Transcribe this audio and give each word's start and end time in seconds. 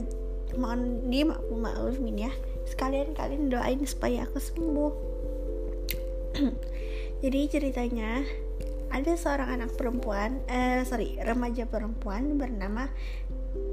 mohon 0.56 1.08
dimaklumi 1.08 2.26
ya. 2.26 2.32
Sekalian 2.68 3.16
kalian 3.16 3.48
doain 3.50 3.82
supaya 3.84 4.24
aku 4.28 4.38
sembuh. 4.38 4.92
jadi 7.24 7.40
ceritanya 7.52 8.24
ada 8.90 9.12
seorang 9.14 9.60
anak 9.60 9.70
perempuan 9.78 10.42
eh 10.50 10.82
sorry 10.82 11.20
remaja 11.22 11.68
perempuan 11.68 12.40
bernama 12.40 12.90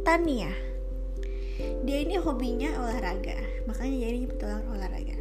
Tania 0.06 0.52
dia 1.58 1.98
ini 2.06 2.22
hobinya 2.22 2.70
olahraga 2.78 3.66
makanya 3.66 3.98
jadi 4.08 4.28
petualang 4.30 4.68
olahraga 4.70 5.18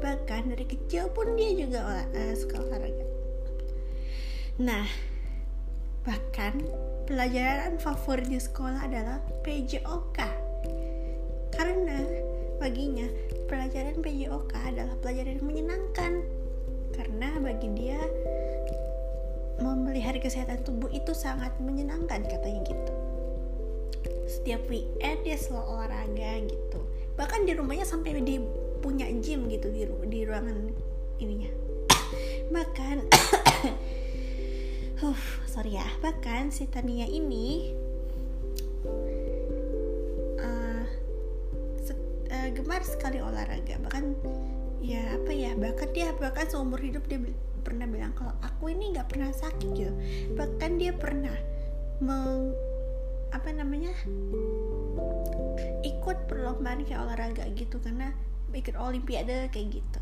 bahkan 0.00 0.48
dari 0.52 0.68
kecil 0.68 1.08
pun 1.12 1.32
dia 1.36 1.56
juga 1.56 1.80
olah, 1.84 2.06
uh, 2.12 2.34
suka 2.36 2.56
olahraga 2.60 3.04
nah 4.60 4.86
bahkan 6.04 6.60
pelajaran 7.08 7.80
favorit 7.80 8.28
di 8.28 8.40
sekolah 8.40 8.84
adalah 8.84 9.20
PJOK 9.44 10.20
karena 11.54 11.98
baginya 12.58 13.06
pelajaran 13.46 14.00
PJOK 14.00 14.52
adalah 14.56 14.94
pelajaran 14.98 15.38
yang 15.38 15.46
menyenangkan. 15.46 16.12
Karena 16.94 17.34
bagi 17.42 17.68
dia 17.74 17.98
memelihara 19.58 20.18
kesehatan 20.18 20.62
tubuh 20.66 20.90
itu 20.90 21.14
sangat 21.14 21.54
menyenangkan 21.62 22.22
katanya 22.26 22.60
gitu. 22.66 22.92
Setiap 24.26 24.66
weekend 24.66 25.22
dia 25.22 25.38
selalu 25.38 25.66
olahraga 25.78 26.32
gitu. 26.46 26.80
Bahkan 27.14 27.46
di 27.46 27.52
rumahnya 27.54 27.86
sampai 27.86 28.18
di 28.22 28.42
punya 28.82 29.06
gym 29.22 29.46
gitu 29.50 29.70
di 29.70 29.86
di 30.10 30.20
ruangan 30.26 30.70
ininya. 31.22 31.50
Bahkan 32.50 32.96
uh, 35.02 35.20
sorry 35.48 35.80
ya. 35.80 35.86
Bahkan 35.98 36.54
si 36.54 36.70
Tania 36.70 37.08
ini 37.08 37.74
uh, 40.38 40.84
uh, 42.30 42.48
gemar 42.54 42.82
sekali 42.86 43.18
olahraga. 43.18 43.80
Bahkan 43.82 44.04
ya 44.84 45.16
apa 45.16 45.32
ya 45.32 45.56
bahkan 45.56 45.88
dia 45.96 46.12
bahkan 46.20 46.44
seumur 46.44 46.76
hidup 46.76 47.08
dia 47.08 47.16
pernah 47.64 47.88
bilang 47.88 48.12
kalau 48.12 48.36
aku 48.44 48.68
ini 48.68 48.92
nggak 48.92 49.08
pernah 49.08 49.32
sakit 49.32 49.72
gitu 49.72 49.88
bahkan 50.36 50.76
dia 50.76 50.92
pernah 50.92 51.32
meng 52.04 52.52
apa 53.32 53.48
namanya 53.48 53.88
ikut 55.80 56.28
perlombaan 56.28 56.84
kayak 56.84 57.00
olahraga 57.00 57.48
gitu 57.56 57.80
karena 57.80 58.12
ikut 58.54 58.78
olimpiade 58.78 59.50
kayak 59.50 59.82
gitu. 59.82 60.00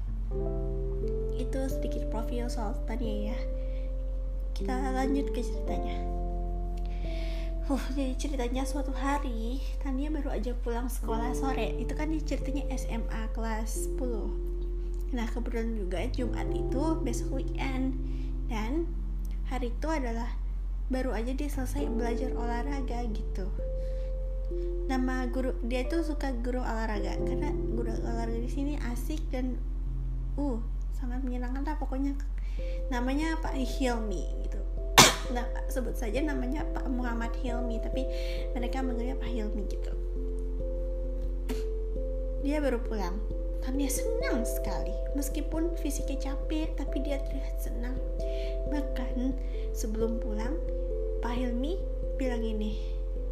Itu 1.41 1.61
sedikit 1.72 2.12
profil 2.12 2.53
soal 2.53 2.77
tadi 2.84 3.33
ya 3.33 3.38
kita 4.62 4.95
lanjut 4.95 5.27
ke 5.34 5.43
ceritanya. 5.43 5.99
Uh, 7.67 7.83
jadi 7.99 8.15
ceritanya 8.15 8.62
suatu 8.62 8.95
hari 8.95 9.59
Tania 9.83 10.06
baru 10.06 10.31
aja 10.31 10.55
pulang 10.62 10.87
sekolah 10.87 11.34
sore. 11.34 11.75
Itu 11.83 11.99
kan 11.99 12.15
ceritanya 12.15 12.71
SMA 12.78 13.34
kelas 13.34 13.91
10 13.99 15.19
Nah 15.19 15.27
kebetulan 15.27 15.75
juga 15.75 15.99
Jumat 16.15 16.47
itu 16.55 16.83
besok 17.03 17.43
weekend. 17.43 17.99
Dan 18.47 18.87
hari 19.50 19.75
itu 19.75 19.89
adalah 19.91 20.31
baru 20.94 21.11
aja 21.11 21.34
dia 21.34 21.50
selesai 21.50 21.91
belajar 21.91 22.31
olahraga 22.39 23.03
gitu. 23.11 23.50
Nama 24.87 25.27
guru 25.27 25.59
dia 25.67 25.91
tuh 25.91 26.06
suka 26.06 26.31
guru 26.39 26.62
olahraga. 26.62 27.19
Karena 27.19 27.50
guru 27.50 27.91
olahraga 27.99 28.39
di 28.39 28.47
sini 28.47 28.79
asik 28.94 29.19
dan 29.34 29.59
uh 30.39 30.62
sangat 31.03 31.19
menyenangkan 31.27 31.67
lah 31.67 31.75
pokoknya 31.83 32.15
namanya 32.89 33.39
Pak 33.41 33.57
Hilmi 33.57 34.25
gitu. 34.47 34.61
Nah, 35.33 35.49
sebut 35.73 35.97
saja 35.97 36.21
namanya 36.21 36.67
Pak 36.77 36.87
Muhammad 36.93 37.33
Hilmi 37.41 37.81
tapi 37.81 38.05
mereka 38.53 38.85
manggilnya 38.85 39.17
Pak 39.17 39.31
Hilmi 39.31 39.63
gitu. 39.71 39.93
Dia 42.43 42.59
baru 42.59 42.83
pulang 42.83 43.17
Tania 43.62 43.87
senang 43.87 44.43
sekali, 44.43 44.91
meskipun 45.15 45.79
fisiknya 45.79 46.35
capek, 46.35 46.75
tapi 46.75 46.99
dia 46.99 47.23
terlihat 47.23 47.62
senang. 47.62 47.95
Bahkan 48.75 49.39
sebelum 49.71 50.19
pulang, 50.19 50.59
Pak 51.23 51.31
Hilmi 51.31 51.79
bilang 52.19 52.43
ini, 52.43 52.75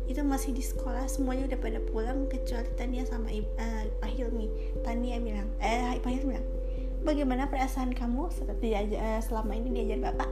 itu 0.06 0.22
masih 0.22 0.54
di 0.54 0.62
sekolah, 0.62 1.10
semuanya 1.10 1.50
udah 1.50 1.58
pada 1.58 1.82
pulang 1.82 2.30
kecuali 2.30 2.70
Tania 2.78 3.02
sama 3.02 3.26
uh, 3.34 3.84
Pak 3.98 4.10
Hilmi. 4.14 4.46
Tania 4.86 5.18
bilang, 5.18 5.50
eh 5.58 5.98
Pak 5.98 6.10
Hilmi 6.14 6.38
bilang, 6.38 6.46
bagaimana 7.02 7.48
perasaan 7.48 7.92
kamu 7.96 8.28
seperti 8.32 8.76
uh, 8.76 9.20
selama 9.24 9.56
ini 9.56 9.68
diajar 9.72 10.12
Bapak? 10.12 10.30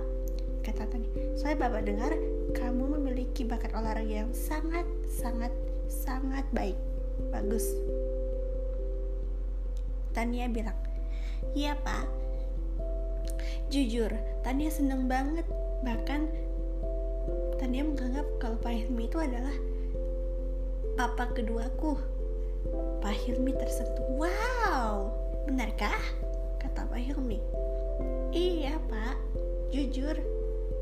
Kata 0.64 0.84
Tania, 0.84 1.08
saya 1.38 1.56
Bapak 1.56 1.88
dengar 1.88 2.12
kamu 2.52 3.00
memiliki 3.00 3.44
bakat 3.44 3.72
olahraga 3.72 4.24
yang 4.24 4.30
sangat, 4.36 4.84
sangat, 5.08 5.52
sangat 5.88 6.44
baik. 6.52 6.76
Bagus, 7.32 7.74
Tania 10.18 10.50
bilang, 10.50 10.74
iya 11.54 11.78
pak. 11.78 12.06
Jujur, 13.70 14.10
Tania 14.42 14.66
seneng 14.66 15.06
banget. 15.06 15.46
Bahkan 15.86 16.20
Tania 17.62 17.86
menganggap 17.86 18.26
kalau 18.42 18.58
Pak 18.58 18.74
Hilmi 18.74 19.06
itu 19.06 19.18
adalah 19.20 19.54
papa 20.98 21.30
keduaku. 21.38 21.94
Pak 22.98 23.14
Hilmi 23.14 23.54
tersentuh. 23.54 24.06
Wow, 24.18 25.14
benarkah? 25.46 26.02
Kata 26.58 26.86
Pak 26.90 27.00
Hilmi. 27.00 27.38
Iya 28.34 28.76
pak, 28.90 29.16
jujur 29.72 30.14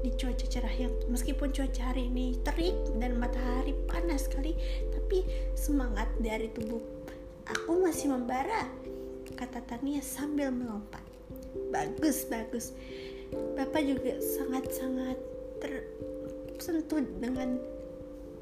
di 0.03 0.11
cuaca 0.15 0.47
cerah 0.47 0.75
yang 0.77 0.93
meskipun 1.09 1.51
cuaca 1.55 1.95
hari 1.95 2.11
ini 2.11 2.37
terik 2.45 2.75
dan 3.01 3.17
matahari 3.17 3.73
panas 3.89 4.29
sekali 4.29 4.55
tapi 4.93 5.25
semangat 5.57 6.07
dari 6.21 6.47
tubuh 6.53 6.79
aku 7.49 7.83
masih 7.83 8.13
membara 8.13 8.67
kata 9.35 9.61
Tania 9.67 10.01
sambil 10.01 10.49
melompat. 10.49 11.03
Bagus, 11.69 12.25
bagus. 12.31 12.73
Bapak 13.59 13.83
juga 13.85 14.17
sangat-sangat 14.23 15.19
tersentuh 15.61 17.03
dengan 17.19 17.59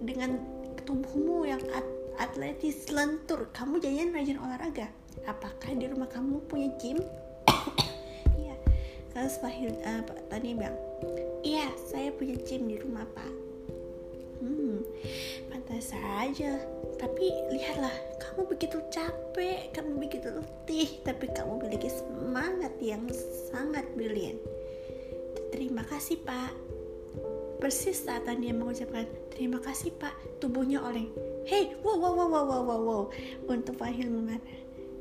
dengan 0.05 0.39
tubuhmu 0.85 1.49
yang 1.49 1.63
at 1.73 1.87
atletis 2.21 2.93
lentur. 2.93 3.49
Kamu 3.57 3.81
jangan 3.81 4.15
rajin 4.15 4.39
olahraga. 4.39 4.87
Apakah 5.25 5.73
di 5.75 5.89
rumah 5.89 6.07
kamu 6.07 6.45
punya 6.47 6.69
gym? 6.79 7.01
Kalau 9.15 9.31
Pak, 9.31 9.55
uh, 9.87 10.03
Pak 10.03 10.19
Tani 10.27 10.59
bilang, 10.59 10.75
iya 11.47 11.71
saya 11.87 12.11
punya 12.11 12.35
gym 12.43 12.67
di 12.67 12.83
rumah 12.83 13.07
Pak. 13.15 13.33
Hmm, 14.43 14.83
pantas 15.47 15.95
saja. 15.95 16.59
Tapi 16.99 17.31
lihatlah, 17.55 17.95
kamu 18.19 18.51
begitu 18.51 18.83
capek, 18.91 19.71
kamu 19.71 20.03
begitu 20.03 20.35
letih, 20.35 20.99
tapi 21.07 21.31
kamu 21.31 21.63
memiliki 21.63 21.95
semangat 21.95 22.75
yang 22.83 23.07
sangat 23.55 23.87
brilian. 23.95 24.35
Terima 25.55 25.87
kasih, 25.87 26.19
Pak. 26.27 26.51
Persis 27.63 28.03
saat 28.03 28.27
dia 28.27 28.51
mengucapkan 28.51 29.07
terima 29.31 29.63
kasih, 29.63 29.95
Pak, 29.95 30.43
tubuhnya 30.43 30.83
oleng. 30.83 31.15
Hei, 31.47 31.79
wow, 31.87 31.97
wow, 32.03 32.13
wow, 32.19 32.29
wow, 32.35 32.63
wow, 32.67 32.81
wow. 32.83 33.03
Untuk 33.47 33.79
Pak 33.79 33.95
Hilman. 33.95 34.43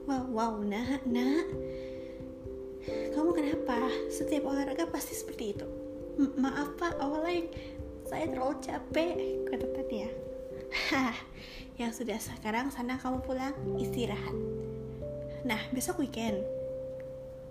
Wow, 0.05 0.29
wow, 0.29 0.53
nak. 0.61 1.01
Kamu 3.15 3.22
kenapa? 3.63 3.87
Setiap 4.11 4.43
olahraga 4.43 4.83
pasti 4.91 5.15
seperti 5.15 5.55
itu. 5.55 5.67
Maaf, 6.35 6.75
Pak, 6.75 6.99
awalnya 6.99 7.47
saya 8.03 8.27
terlalu 8.27 8.59
capek, 8.59 9.15
kata 9.47 9.67
Tania. 9.71 10.09
Hah, 10.91 11.15
Yang 11.79 11.91
sudah 12.03 12.19
sekarang 12.19 12.67
sana 12.75 12.99
kamu 12.99 13.23
pulang 13.23 13.55
istirahat. 13.79 14.35
Nah, 15.47 15.63
besok 15.71 16.03
weekend. 16.03 16.43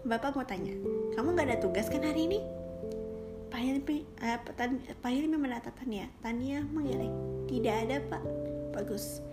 Bapak 0.05 0.37
mau 0.37 0.45
tanya, 0.45 0.75
kamu 1.17 1.33
gak 1.33 1.47
ada 1.49 1.59
tugas 1.63 1.89
kan 1.89 2.05
hari 2.05 2.29
ini? 2.29 2.39
Pak 3.49 3.61
Hilmi, 3.63 4.03
uh, 4.21 4.39
Pak 5.01 5.11
Hilmi 5.13 5.37
menatap 5.41 5.73
Tania. 5.81 6.13
Tania 6.21 6.61
mengeleng. 6.61 7.47
Tidak 7.49 7.89
ada, 7.89 8.03
Pak. 8.05 8.23
Bagus. 8.77 9.25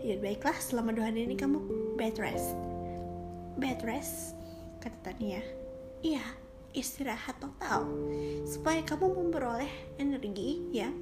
Ya 0.00 0.16
baiklah, 0.16 0.56
selama 0.56 0.96
dua 0.96 1.12
hari 1.12 1.28
ini 1.28 1.36
kamu 1.36 1.60
bed 2.00 2.16
rest. 2.16 2.56
Bed 3.60 3.82
rest, 3.82 4.38
kata 4.80 4.96
Tania. 5.02 5.63
Iya, 6.04 6.20
istirahat 6.76 7.40
total. 7.40 7.88
Supaya 8.44 8.84
kamu 8.84 9.08
memperoleh 9.08 9.96
energi, 9.96 10.60
ya. 10.68 10.92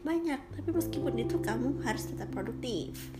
Banyak, 0.00 0.40
tapi 0.56 0.70
meskipun 0.72 1.12
itu 1.20 1.36
kamu 1.44 1.84
harus 1.84 2.08
tetap 2.08 2.32
produktif. 2.32 3.12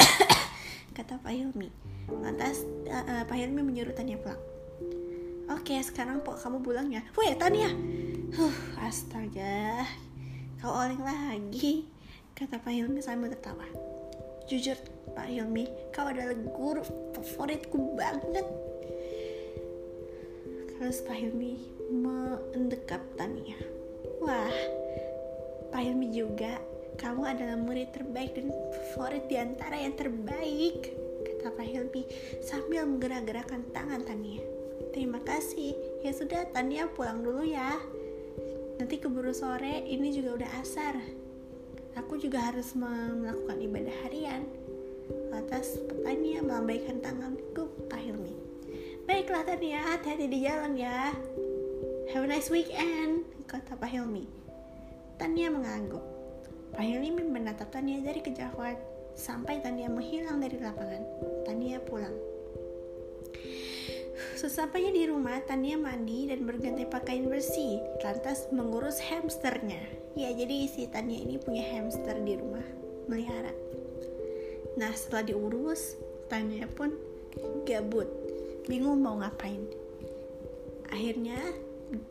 kata 0.96 1.20
Pak 1.20 1.32
Hilmi. 1.36 1.68
Lantas 2.08 2.64
uh, 2.88 3.28
Pak 3.28 3.36
Hilmi 3.36 3.60
menyuruh 3.60 3.92
Tania 3.92 4.16
pulang. 4.16 4.40
Oke, 5.52 5.76
sekarang 5.84 6.24
pok 6.24 6.40
kamu 6.40 6.64
pulang 6.64 6.88
ya. 6.88 7.04
Weh, 7.12 7.36
Tania. 7.36 7.68
Huh, 8.32 8.56
astaga. 8.80 9.84
Kau 10.64 10.72
oleng 10.72 11.04
lagi 11.04 11.84
kata 12.32 12.56
Pak 12.56 12.72
Hilmi 12.72 13.04
sambil 13.04 13.36
tertawa. 13.36 13.68
Jujur, 14.48 14.80
Pak 15.12 15.28
Hilmi, 15.28 15.68
kau 15.92 16.08
adalah 16.08 16.32
guru 16.56 16.80
favoritku 17.12 17.92
banget. 17.92 18.48
Terus 20.78 21.02
Pak 21.02 21.18
Hilmi 21.18 21.58
mendekap 21.90 23.02
Tania. 23.18 23.58
Wah, 24.22 24.54
Pak 25.74 25.80
Hilmi 25.82 26.14
juga, 26.14 26.62
kamu 27.02 27.22
adalah 27.26 27.58
murid 27.58 27.90
terbaik 27.90 28.38
dan 28.38 28.54
favorit 28.70 29.26
di 29.26 29.36
antara 29.36 29.74
yang 29.74 29.98
terbaik, 29.98 30.94
kata 31.26 31.50
Pak 31.50 31.66
Hilmi 31.66 32.02
sambil 32.46 32.86
menggerak-gerakkan 32.86 33.66
tangan 33.74 34.06
Tania. 34.06 34.40
Terima 34.94 35.18
kasih. 35.26 35.74
Ya 36.06 36.14
sudah, 36.14 36.46
Tania 36.54 36.86
pulang 36.86 37.26
dulu 37.26 37.42
ya. 37.42 37.74
Nanti 38.78 39.02
keburu 39.02 39.34
sore, 39.34 39.82
ini 39.82 40.14
juga 40.14 40.38
udah 40.38 40.50
asar 40.62 40.94
aku 41.98 42.14
juga 42.14 42.38
harus 42.38 42.78
melakukan 42.78 43.58
ibadah 43.58 43.96
harian. 44.06 44.46
Lantas 45.34 45.82
Tania 46.06 46.40
melambaikan 46.40 47.02
tanganku 47.02 47.66
Pak 47.90 47.98
Hilmi. 47.98 48.37
Baiklah 49.08 49.40
Tania, 49.40 49.80
hati-hati 49.80 50.28
di 50.28 50.44
jalan 50.44 50.76
ya. 50.76 51.16
Have 52.12 52.22
a 52.22 52.28
nice 52.28 52.52
weekend, 52.52 53.24
kata 53.48 53.72
Pak 53.72 53.88
Hilmi. 53.88 54.28
Tania 55.16 55.48
mengangguk. 55.48 56.04
Pak 56.76 56.84
Hilmi 56.84 57.24
menatap 57.24 57.72
Tania 57.72 58.04
dari 58.04 58.20
kejauhan 58.20 58.76
sampai 59.16 59.64
Tania 59.64 59.88
menghilang 59.88 60.44
dari 60.44 60.60
lapangan. 60.60 61.00
Tania 61.48 61.80
pulang. 61.80 62.12
Sesampainya 64.36 64.92
di 64.92 65.08
rumah, 65.08 65.40
Tania 65.40 65.80
mandi 65.80 66.28
dan 66.28 66.44
berganti 66.44 66.84
pakaian 66.84 67.32
bersih, 67.32 67.80
lantas 68.04 68.44
mengurus 68.52 69.00
hamsternya. 69.00 69.80
Ya, 70.20 70.36
jadi 70.36 70.68
si 70.68 70.84
Tania 70.84 71.24
ini 71.24 71.40
punya 71.40 71.64
hamster 71.64 72.20
di 72.28 72.36
rumah, 72.36 72.66
melihara. 73.08 73.56
Nah, 74.76 74.92
setelah 74.92 75.32
diurus, 75.32 75.96
Tania 76.28 76.68
pun 76.68 76.92
gabut, 77.64 78.08
bingung 78.68 79.00
mau 79.00 79.16
ngapain. 79.16 79.64
Akhirnya, 80.92 81.40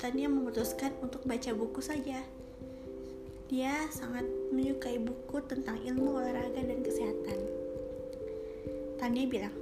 Tania 0.02 0.26
memutuskan 0.26 0.90
untuk 1.06 1.22
baca 1.30 1.54
buku 1.54 1.86
saja. 1.86 2.26
Dia 3.48 3.86
sangat 3.94 4.26
menyukai 4.50 4.98
buku 4.98 5.38
tentang 5.46 5.78
ilmu 5.86 6.18
olahraga 6.18 6.60
dan 6.66 6.82
kesehatan. 6.82 7.40
Tania 8.98 9.30
bilang, 9.30 9.54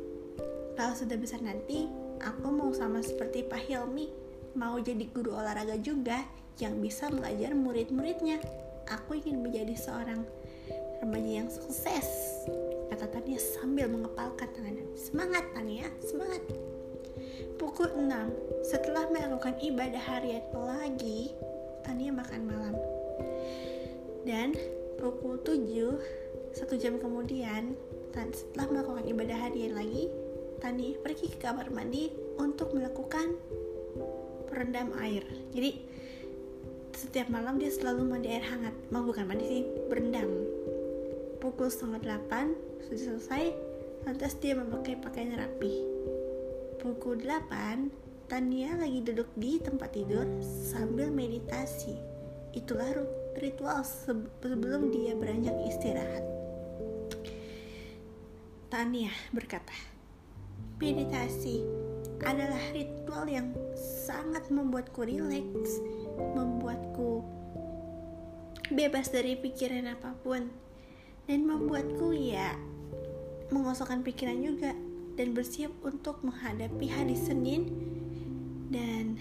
kalau 0.79 0.95
sudah 0.95 1.19
besar 1.19 1.43
nanti, 1.43 1.91
aku 2.23 2.47
mau 2.47 2.71
sama 2.71 3.03
seperti 3.03 3.43
Pak 3.43 3.67
Hilmi, 3.67 4.07
mau 4.55 4.79
jadi 4.79 5.03
guru 5.11 5.35
olahraga 5.35 5.75
juga 5.83 6.23
yang 6.63 6.79
bisa 6.79 7.11
mengajar 7.11 7.51
murid-muridnya. 7.51 8.39
Aku 8.87 9.19
ingin 9.19 9.43
menjadi 9.43 9.75
seorang 9.75 10.23
remaja 11.03 11.43
yang 11.43 11.49
sukses, 11.51 12.07
kata 12.87 13.11
Tania 13.11 13.37
sambil 13.37 13.91
mengepalkan 13.91 14.47
tangannya. 14.55 14.87
Semangat 14.95 15.43
Tania, 15.51 15.91
semangat. 15.99 16.41
Pukul 17.55 17.87
6, 17.95 18.67
setelah 18.67 19.07
melakukan 19.07 19.55
ibadah 19.63 20.03
harian 20.03 20.43
lagi, 20.51 21.31
Tania 21.87 22.11
makan 22.11 22.41
malam. 22.43 22.75
Dan 24.27 24.59
pukul 24.99 25.39
7, 25.39 25.95
satu 26.51 26.75
jam 26.75 26.99
kemudian, 26.99 27.79
setelah 28.11 28.67
melakukan 28.67 29.07
ibadah 29.07 29.37
harian 29.39 29.71
lagi, 29.71 30.11
Tani 30.59 30.99
pergi 30.99 31.31
ke 31.31 31.39
kamar 31.39 31.71
mandi 31.71 32.11
untuk 32.35 32.75
melakukan 32.75 33.39
perendam 34.51 34.91
air. 34.99 35.23
Jadi 35.55 35.79
setiap 36.91 37.31
malam 37.31 37.55
dia 37.55 37.71
selalu 37.71 38.03
mandi 38.03 38.35
air 38.35 38.43
hangat. 38.43 38.75
Mau 38.91 39.07
bukan 39.07 39.31
mandi 39.31 39.45
sih, 39.47 39.63
berendam. 39.87 40.27
Pukul 41.39 41.71
setengah 41.71 42.03
delapan 42.03 42.51
sudah 42.83 43.15
selesai, 43.15 43.43
lantas 44.03 44.35
dia 44.43 44.59
memakai 44.59 44.99
pakaian 44.99 45.39
rapi. 45.39 45.94
Pukul 46.85 47.17
delapan, 47.17 47.89
Tania 48.29 48.77
lagi 48.77 49.01
duduk 49.01 49.25
di 49.33 49.57
tempat 49.57 49.97
tidur 49.97 50.21
sambil 50.69 51.09
meditasi. 51.09 51.97
Itulah 52.53 52.85
ritual 53.41 53.81
sebelum 53.81 54.93
dia 54.93 55.17
beranjak 55.17 55.57
istirahat. 55.65 56.21
Tania 58.69 59.09
berkata, 59.33 59.73
Meditasi 60.77 61.65
adalah 62.21 62.61
ritual 62.69 63.25
yang 63.33 63.49
sangat 64.05 64.45
membuatku 64.53 65.09
rileks, 65.09 65.81
membuatku 66.37 67.25
bebas 68.69 69.09
dari 69.09 69.33
pikiran 69.33 69.89
apa 69.89 70.13
pun, 70.21 70.53
dan 71.25 71.49
membuatku 71.49 72.13
ya 72.13 72.53
mengosongkan 73.49 74.05
pikiran 74.05 74.37
juga 74.37 74.84
dan 75.15 75.35
bersiap 75.35 75.71
untuk 75.83 76.19
menghadapi 76.23 76.87
hari 76.91 77.15
Senin 77.15 77.71
dan 78.71 79.19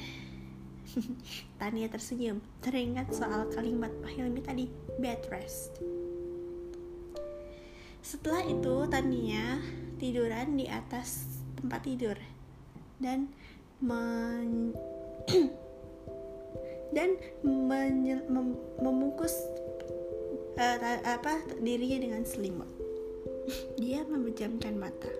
Tania 1.59 1.91
tersenyum 1.91 2.43
teringat 2.63 3.15
soal 3.15 3.51
kalimat 3.51 3.91
Pak 4.03 4.11
Hilmi 4.15 4.43
tadi 4.43 4.71
bed 4.99 5.27
rest 5.31 5.83
setelah 8.05 8.45
itu 8.45 8.85
Tania 8.93 9.59
tiduran 9.97 10.61
di 10.61 10.69
atas 10.69 11.25
tempat 11.57 11.81
tidur 11.83 12.19
dan 13.01 13.33
men 13.81 14.77
dan 16.95 17.19
menye, 17.43 18.23
mem, 18.31 18.55
memungkus 18.79 19.35
uh, 20.61 20.79
apa 21.03 21.43
dirinya 21.59 21.99
dengan 21.99 22.23
selimut. 22.23 22.71
dia 23.83 24.07
memejamkan 24.07 24.79
mata. 24.79 25.11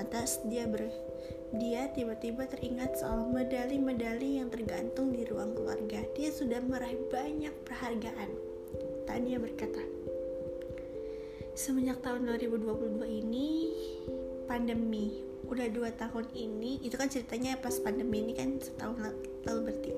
Lantas 0.00 0.40
dia 0.48 0.64
ber 0.64 0.88
dia 1.60 1.92
tiba-tiba 1.92 2.48
teringat 2.48 2.96
soal 2.96 3.28
medali-medali 3.28 4.40
yang 4.40 4.48
tergantung 4.48 5.12
di 5.12 5.28
ruang 5.28 5.52
keluarga. 5.52 6.00
Dia 6.16 6.32
sudah 6.32 6.56
meraih 6.64 6.96
banyak 7.12 7.52
penghargaan. 7.68 8.32
Tania 9.04 9.36
berkata, 9.36 9.84
Semenjak 11.52 12.00
tahun 12.00 12.32
2022 12.32 13.04
ini, 13.04 13.48
pandemi 14.48 15.20
udah 15.50 15.66
dua 15.68 15.90
tahun 15.98 16.30
ini 16.32 16.78
itu 16.86 16.94
kan 16.94 17.10
ceritanya 17.10 17.58
pas 17.58 17.74
pandemi 17.82 18.22
ini 18.22 18.38
kan 18.38 18.56
setahun 18.62 19.12
lalu 19.42 19.60
berarti 19.66 19.90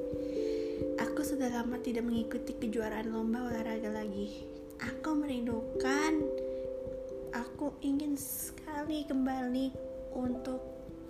aku 0.96 1.20
sudah 1.20 1.52
lama 1.52 1.76
tidak 1.84 2.08
mengikuti 2.08 2.56
kejuaraan 2.56 3.12
lomba 3.12 3.52
olahraga 3.52 3.92
lagi 3.92 4.48
aku 4.80 5.12
merindukan 5.12 6.24
aku 7.36 7.76
ingin 7.84 8.16
sekali 8.16 9.04
kembali 9.04 9.91
untuk 10.14 10.60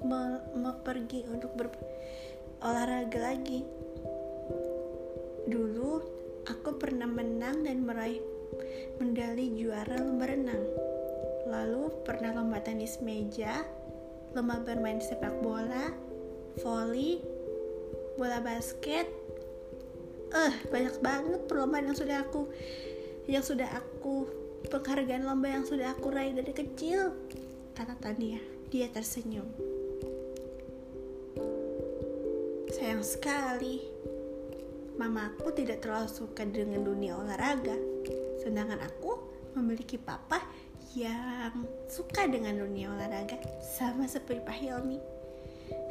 me, 0.03 0.43
me 0.57 0.73
pergi 0.83 1.27
untuk 1.31 1.55
berolahraga 1.55 3.19
lagi 3.19 3.63
dulu 5.47 6.03
aku 6.47 6.79
pernah 6.79 7.07
menang 7.07 7.67
dan 7.67 7.83
meraih 7.83 8.23
medali 9.03 9.59
juara 9.59 9.99
lomba 9.99 10.31
renang 10.31 10.93
lalu 11.53 11.93
pernah 12.09 12.33
lomba 12.33 12.65
tenis 12.65 12.97
meja, 13.05 13.61
lomba 14.33 14.65
bermain 14.65 15.03
sepak 15.05 15.45
bola, 15.45 15.93
volley, 16.65 17.21
bola 18.17 18.41
basket. 18.41 19.05
Eh, 20.33 20.39
uh, 20.49 20.55
banyak 20.73 20.97
banget 21.05 21.41
perlombaan 21.45 21.93
yang 21.93 21.99
sudah 21.99 22.25
aku 22.25 22.49
yang 23.29 23.45
sudah 23.45 23.69
aku 23.69 24.25
penghargaan 24.73 25.29
lomba 25.29 25.53
yang 25.53 25.69
sudah 25.69 25.93
aku 25.93 26.09
raih 26.09 26.33
dari 26.33 26.57
kecil. 26.57 27.13
Kata 27.77 28.01
Tania, 28.01 28.41
dia 28.73 28.89
tersenyum. 28.89 29.45
Sayang 32.73 33.05
sekali, 33.05 33.85
mamaku 34.97 35.53
tidak 35.53 35.85
terlalu 35.85 36.09
suka 36.09 36.49
dengan 36.49 36.81
dunia 36.81 37.21
olahraga. 37.21 37.77
Sedangkan 38.41 38.81
aku 38.81 39.21
memiliki 39.61 40.01
papa 40.01 40.41
yang 40.97 41.69
suka 41.85 42.25
dengan 42.25 42.65
dunia 42.65 42.89
olahraga 42.97 43.37
sama 43.61 44.09
seperti 44.09 44.41
Pak 44.41 44.57
Hilmi. 44.57 44.97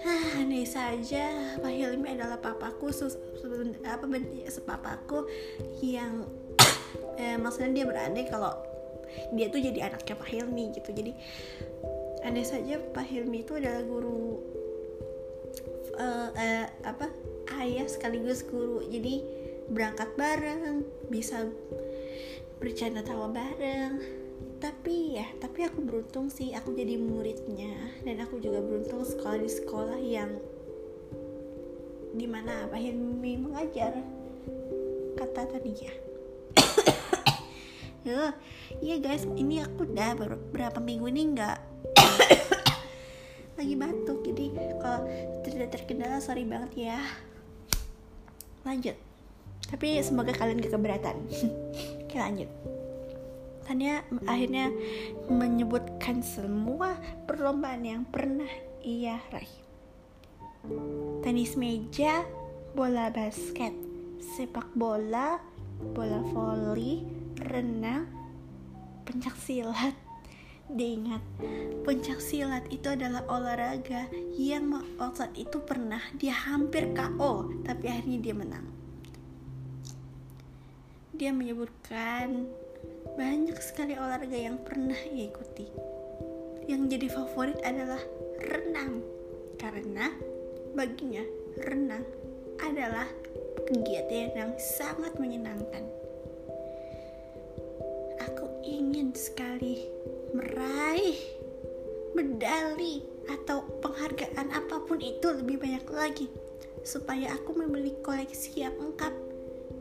Hah, 0.01 0.41
andai 0.41 0.65
saja 0.65 1.53
Pak 1.61 1.69
Hilmi 1.69 2.17
adalah 2.17 2.41
papaku, 2.41 2.89
sus, 2.89 3.13
apa 3.85 4.09
sepapaku 4.49 5.29
yang 5.85 6.25
eh, 7.21 7.37
maksudnya 7.37 7.77
dia 7.77 7.85
berandai 7.85 8.25
kalau 8.25 8.57
dia 9.37 9.53
tuh 9.53 9.61
jadi 9.61 9.93
anaknya 9.93 10.17
Pak 10.17 10.29
Hilmi 10.33 10.73
gitu. 10.73 10.89
Jadi 10.89 11.13
andai 12.21 12.45
saja 12.45 12.77
Pak 12.93 13.05
Hilmi 13.05 13.41
itu 13.41 13.57
adalah 13.57 13.81
guru 13.81 14.41
uh, 15.97 16.29
uh, 16.31 16.65
apa 16.85 17.09
ayah 17.61 17.85
sekaligus 17.89 18.45
guru. 18.45 18.85
Jadi 18.85 19.21
berangkat 19.71 20.13
bareng, 20.15 20.85
bisa 21.09 21.49
bercanda 22.61 23.01
tawa 23.01 23.29
bareng. 23.29 23.97
Tapi 24.61 25.17
ya 25.17 25.25
tapi 25.41 25.65
aku 25.65 25.81
beruntung 25.81 26.29
sih 26.29 26.53
aku 26.53 26.77
jadi 26.77 26.97
muridnya. 27.01 27.73
Dan 28.05 28.21
aku 28.21 28.37
juga 28.37 28.61
beruntung 28.61 29.01
sekolah 29.01 29.41
di 29.41 29.49
sekolah 29.49 29.99
yang 29.99 30.37
di 32.11 32.27
mana 32.27 32.69
Pak 32.69 32.79
Hilmi 32.79 33.33
mengajar 33.41 33.97
kata 35.17 35.41
tadi 35.49 35.73
ya. 35.73 35.93
Iya 38.81 38.97
guys 38.97 39.29
ini 39.37 39.61
aku 39.61 39.85
udah 39.85 40.17
beberapa 40.17 40.81
minggu 40.81 41.05
ini 41.13 41.37
nggak 41.37 41.57
lagi 43.59 43.75
batuk 43.77 44.19
jadi 44.25 44.45
kalau 44.79 45.01
tidak 45.45 45.69
terkendala 45.73 46.17
sorry 46.17 46.47
banget 46.47 46.91
ya 46.91 46.99
lanjut 48.63 48.95
tapi 49.71 50.03
semoga 50.03 50.35
kalian 50.35 50.59
gak 50.59 50.73
keberatan 50.73 51.15
oke 52.05 52.17
lanjut 52.17 52.49
Tania 53.71 54.03
akhirnya 54.27 54.67
menyebutkan 55.31 56.19
semua 56.25 56.97
perlombaan 57.23 57.85
yang 57.87 58.03
pernah 58.03 58.49
ia 58.83 59.21
raih. 59.29 59.55
Tenis 61.21 61.55
meja, 61.55 62.25
bola 62.73 63.07
basket, 63.13 63.71
sepak 64.19 64.73
bola, 64.73 65.37
bola 65.93 66.19
voli, 66.33 67.05
renang, 67.37 68.09
pencak 69.05 69.37
silat. 69.37 69.95
Diingat, 70.71 71.19
pencak 71.83 72.23
silat 72.23 72.63
itu 72.71 72.87
adalah 72.87 73.27
olahraga 73.27 74.07
yang 74.39 74.71
saat 75.11 75.35
itu 75.35 75.59
pernah 75.59 75.99
dia 76.15 76.31
hampir 76.31 76.95
KO, 76.95 77.51
tapi 77.67 77.91
akhirnya 77.91 78.19
dia 78.23 78.31
menang. 78.31 78.65
Dia 81.11 81.35
menyebutkan 81.35 82.47
banyak 83.19 83.59
sekali 83.59 83.99
olahraga 83.99 84.39
yang 84.39 84.63
pernah 84.63 84.95
ia 85.11 85.27
ikuti. 85.27 85.67
Yang 86.71 86.81
jadi 86.95 87.07
favorit 87.19 87.59
adalah 87.67 87.99
renang, 88.39 89.03
karena 89.59 90.07
baginya 90.71 91.27
renang 91.67 92.07
adalah 92.63 93.11
kegiatan 93.67 94.31
yang 94.39 94.51
sangat 94.55 95.19
menyenangkan. 95.19 96.00
Ingin 98.71 99.11
sekali 99.11 99.83
meraih 100.31 101.19
medali 102.15 103.03
atau 103.27 103.67
penghargaan 103.83 104.47
apa 104.47 104.87
pun 104.87 105.03
itu 105.03 105.27
lebih 105.27 105.59
banyak 105.59 105.83
lagi. 105.91 106.27
Supaya 106.87 107.35
aku 107.35 107.51
memiliki 107.51 107.99
koleksi 107.99 108.63
yang 108.63 108.79
lengkap. 108.79 109.11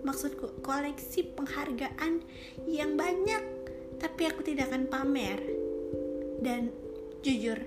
Maksudku 0.02 0.58
koleksi 0.66 1.22
penghargaan 1.38 2.18
yang 2.66 2.98
banyak 2.98 3.46
tapi 4.02 4.26
aku 4.26 4.42
tidak 4.42 4.74
akan 4.74 4.90
pamer. 4.90 5.38
Dan 6.42 6.74
jujur 7.22 7.62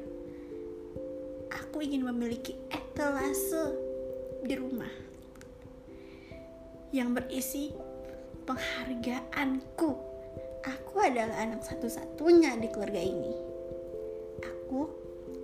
aku 1.56 1.88
ingin 1.88 2.04
memiliki 2.04 2.60
etalase 2.68 3.80
di 4.44 4.60
rumah 4.60 4.92
yang 6.92 7.16
berisi 7.16 7.72
penghargaanku 8.44 10.13
aku 10.64 10.96
adalah 11.04 11.36
anak 11.40 11.62
satu-satunya 11.64 12.58
di 12.60 12.68
keluarga 12.72 13.00
ini 13.00 13.34
aku 14.44 14.90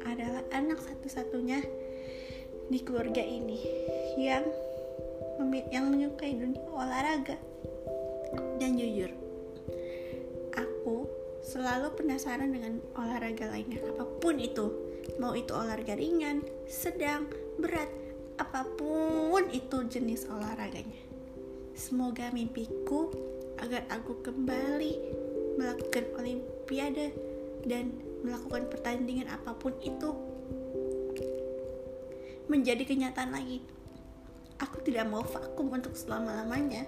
adalah 0.07 0.41
anak 0.55 0.79
satu-satunya 0.81 1.61
di 2.69 2.79
keluarga 2.85 3.21
ini 3.21 3.59
yang 4.17 4.45
yang 5.71 5.89
menyukai 5.89 6.35
dunia 6.35 6.65
olahraga. 6.69 7.37
Dan 8.59 8.77
jujur, 8.77 9.09
aku 10.53 11.07
selalu 11.41 11.95
penasaran 11.95 12.51
dengan 12.51 12.83
olahraga 12.93 13.49
lainnya, 13.49 13.81
apa 13.85 14.05
pun 14.19 14.37
itu. 14.37 14.69
Mau 15.17 15.33
itu 15.33 15.55
olahraga 15.55 15.97
ringan, 15.97 16.45
sedang, 16.69 17.25
berat, 17.57 17.89
apa 18.37 18.67
pun 18.77 19.49
itu 19.49 19.87
jenis 19.89 20.29
olahraganya. 20.29 21.01
Semoga 21.73 22.29
mimpiku 22.35 23.09
agar 23.59 23.83
aku 23.91 24.23
kembali 24.23 24.93
melakukan 25.59 26.05
olimpiade 26.15 27.11
dan 27.67 27.91
melakukan 28.23 28.67
pertandingan 28.71 29.27
apa 29.27 29.55
pun 29.55 29.75
itu 29.83 30.15
menjadi 32.49 32.81
kenyataan 32.87 33.35
lagi 33.35 33.61
Aku 34.59 34.83
tidak 34.83 35.07
mau 35.07 35.23
vakum 35.23 35.71
untuk 35.71 35.95
selama-lamanya. 35.95 36.83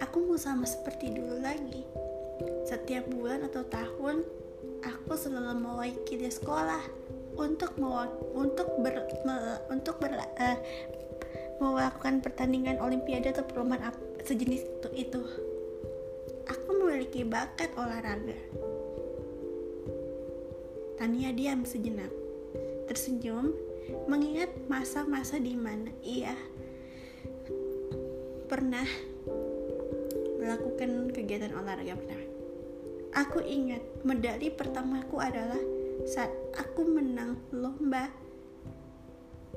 Aku 0.00 0.24
mau 0.24 0.40
sama 0.40 0.64
seperti 0.64 1.12
dulu 1.12 1.36
lagi. 1.36 1.84
Setiap 2.64 3.12
bulan 3.12 3.44
atau 3.44 3.60
tahun, 3.68 4.24
aku 4.80 5.12
selalu 5.20 5.60
mewakili 5.60 6.32
sekolah 6.32 6.80
untuk 7.36 7.76
untuk 8.32 8.72
ber, 8.80 9.04
untuk 9.68 10.00
ber, 10.00 10.16
uh, 10.16 10.56
melakukan 11.60 12.24
pertandingan 12.24 12.80
olimpiade 12.80 13.36
atau 13.36 13.44
perlombaan 13.44 13.92
sejenis 14.24 14.62
itu, 14.64 14.88
itu. 14.96 15.22
Aku 16.50 16.68
memiliki 16.74 17.22
bakat 17.22 17.70
olahraga. 17.78 18.36
Tania 21.00 21.32
diam 21.32 21.64
sejenak, 21.64 22.12
tersenyum 22.90 23.56
mengingat 24.06 24.52
masa-masa 24.68 25.40
di 25.40 25.56
mana 25.56 25.90
ia 26.04 26.36
pernah 28.50 28.84
melakukan 30.36 31.14
kegiatan 31.14 31.54
olahraga 31.54 31.96
pertama. 31.96 32.26
Aku 33.10 33.42
ingat 33.42 33.82
medali 34.06 34.50
pertamaku 34.50 35.18
adalah 35.18 35.58
saat 36.06 36.30
aku 36.56 36.86
menang 36.86 37.36
lomba 37.52 38.08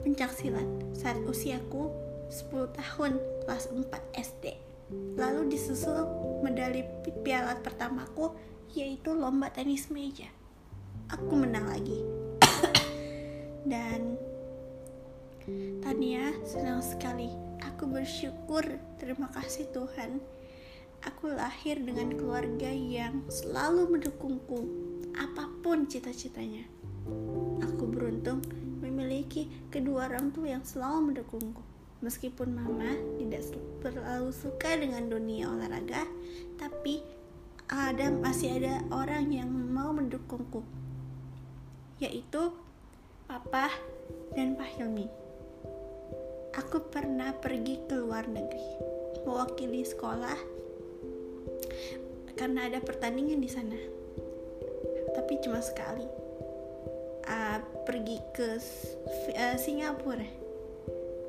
pencak 0.04 0.36
silat 0.36 0.66
saat 0.92 1.22
usiaku 1.24 2.03
10 2.34 2.74
tahun 2.74 3.22
kelas 3.46 3.70
4 3.70 3.94
SD. 4.18 4.58
Lalu 5.22 5.54
disusul 5.54 6.10
medali 6.42 6.82
piala 7.22 7.62
pertamaku 7.62 8.34
yaitu 8.74 9.14
lomba 9.14 9.54
tenis 9.54 9.94
meja. 9.94 10.34
Aku 11.14 11.38
menang 11.38 11.70
lagi 11.70 12.02
dan 13.72 14.18
Tania 15.84 16.32
senang 16.48 16.80
sekali. 16.80 17.28
Aku 17.68 17.84
bersyukur, 17.92 18.64
terima 18.96 19.28
kasih 19.36 19.68
Tuhan. 19.76 20.24
Aku 21.04 21.28
lahir 21.28 21.84
dengan 21.84 22.16
keluarga 22.16 22.72
yang 22.72 23.28
selalu 23.28 23.92
mendukungku, 23.92 24.64
apa 25.20 25.52
pun 25.60 25.84
cita-citanya. 25.84 26.64
Aku 27.60 27.92
beruntung 27.92 28.40
memiliki 28.80 29.52
kedua 29.68 30.08
orang 30.08 30.32
tua 30.32 30.56
yang 30.56 30.64
selalu 30.64 31.12
mendukungku. 31.12 31.73
Meskipun 32.04 32.52
mama 32.52 33.00
tidak 33.16 33.56
terlalu 33.80 34.36
suka 34.36 34.76
dengan 34.76 35.08
dunia 35.08 35.48
olahraga, 35.48 36.04
tapi 36.60 37.00
ada 37.72 38.12
masih 38.12 38.60
ada 38.60 38.84
orang 38.92 39.32
yang 39.32 39.48
mau 39.48 39.96
mendukungku, 39.96 40.68
yaitu 42.04 42.52
Papa, 43.24 43.72
dan 44.36 44.60
Pak 44.60 44.68
Hilmi. 44.76 45.08
Aku 46.60 46.92
pernah 46.92 47.32
pergi 47.40 47.80
ke 47.88 47.96
luar 47.96 48.28
negeri, 48.28 48.68
mewakili 49.24 49.88
sekolah 49.88 50.36
karena 52.36 52.68
ada 52.68 52.84
pertandingan 52.84 53.40
di 53.40 53.48
sana. 53.48 53.80
Tapi 55.16 55.40
cuma 55.40 55.64
sekali. 55.64 56.04
Uh, 57.24 57.64
pergi 57.88 58.20
ke 58.36 58.60
uh, 58.60 59.56
Singapura. 59.56 60.43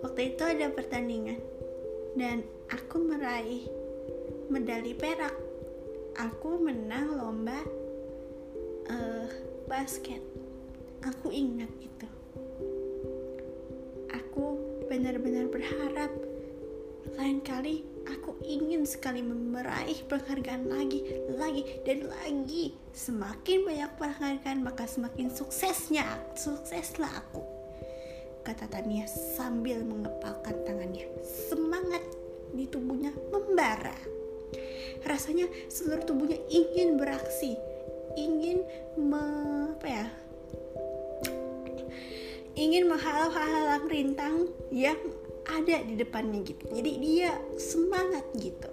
Waktu 0.05 0.37
itu 0.37 0.43
ada 0.45 0.69
pertandingan 0.69 1.41
dan 2.15 2.45
aku 2.69 3.01
meraih 3.01 3.65
medali 4.53 4.93
perak. 4.93 5.33
Aku 6.15 6.61
menang 6.63 7.17
lomba 7.19 7.59
uh, 8.87 9.27
basket 9.67 10.23
Aku 11.05 11.29
ingat 11.29 11.69
itu. 11.85 12.09
Aku 14.09 14.57
benar-benar 14.89 15.53
berharap 15.53 16.13
lain 17.19 17.45
kali 17.45 17.85
Aku 18.05 18.37
ingin 18.45 18.85
sekali 18.85 19.25
meraih 19.25 20.05
penghargaan 20.05 20.69
lagi, 20.69 21.01
lagi, 21.33 21.65
dan 21.89 22.05
lagi. 22.05 22.77
Semakin 22.93 23.65
banyak 23.65 23.93
penghargaan, 23.97 24.61
maka 24.61 24.85
semakin 24.85 25.33
suksesnya, 25.33 26.05
sukseslah 26.37 27.09
aku. 27.09 27.54
Kata 28.45 28.69
Tania 28.69 29.09
sambil 29.09 29.81
mengepalkan 29.81 30.53
tangannya. 30.69 31.09
Semangat 31.25 32.05
di 32.53 32.69
tubuhnya 32.69 33.11
membara. 33.33 33.97
Rasanya 35.09 35.49
seluruh 35.73 36.05
tubuhnya 36.05 36.39
ingin 36.53 37.01
beraksi, 37.01 37.57
ingin 38.15 38.63
me, 39.01 39.25
apa 39.75 39.89
ya, 39.89 40.07
ingin 42.55 42.87
menghalau-halang 42.87 43.91
rintang 43.91 44.47
yang 44.71 44.97
ada 45.45 45.85
di 45.85 45.95
depannya 45.99 46.41
gitu 46.47 46.65
jadi 46.73 46.91
dia 47.03 47.31
semangat 47.61 48.25
gitu 48.39 48.71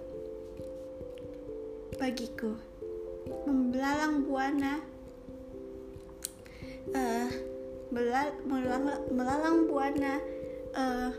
bagiku 2.00 2.56
membelalang 3.44 4.24
buana 4.24 4.80
uh, 6.96 7.28
melalang, 7.92 9.68
buana 9.68 10.16
uh, 10.72 11.10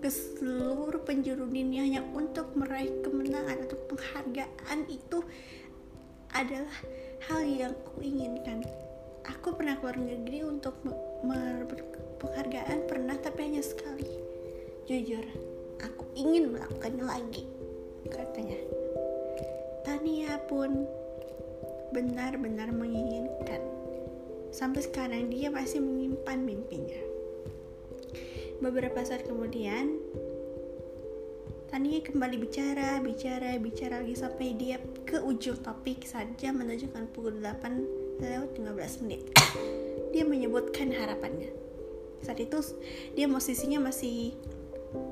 ke 0.00 0.08
seluruh 0.08 1.00
penjuru 1.04 1.44
dunia 1.48 1.84
hanya 1.84 2.02
untuk 2.12 2.52
meraih 2.56 2.92
kemenangan 3.04 3.68
atau 3.68 3.78
penghargaan 3.88 4.78
itu 4.88 5.24
adalah 6.32 6.76
hal 7.30 7.40
yang 7.46 7.72
aku 7.72 8.04
inginkan 8.04 8.60
aku 9.24 9.56
pernah 9.56 9.80
keluar 9.80 9.96
negeri 9.96 10.44
untuk 10.44 10.76
penghargaan 12.20 12.84
pernah 12.84 13.16
tapi 13.16 13.48
hanya 13.48 13.64
sekali 13.64 14.24
Jujur, 14.84 15.24
aku 15.80 16.04
ingin 16.12 16.52
melakukannya 16.52 17.08
lagi, 17.08 17.48
katanya. 18.12 18.60
Tania 19.80 20.36
pun 20.44 20.84
benar-benar 21.88 22.68
menginginkan. 22.68 23.64
Sampai 24.54 24.86
sekarang 24.86 25.34
dia 25.34 25.50
masih 25.50 25.82
menyimpan 25.82 26.38
mimpinya. 26.38 27.02
Beberapa 28.62 29.02
saat 29.02 29.26
kemudian, 29.26 29.98
Tania 31.74 31.98
kembali 32.06 32.38
bicara, 32.38 33.02
bicara, 33.02 33.58
bicara 33.58 33.98
lagi 33.98 34.14
sampai 34.14 34.54
dia 34.54 34.78
ke 35.02 35.18
ujung 35.18 35.58
topik 35.58 36.06
saja 36.06 36.54
menunjukkan 36.54 37.10
pukul 37.10 37.42
8 37.42 38.22
lewat 38.22 38.54
15 38.54 39.02
menit. 39.02 39.34
Dia 40.14 40.22
menyebutkan 40.22 40.94
harapannya. 40.94 41.50
Saat 42.22 42.38
itu 42.38 42.62
dia 43.18 43.26
posisinya 43.26 43.90
masih 43.90 44.38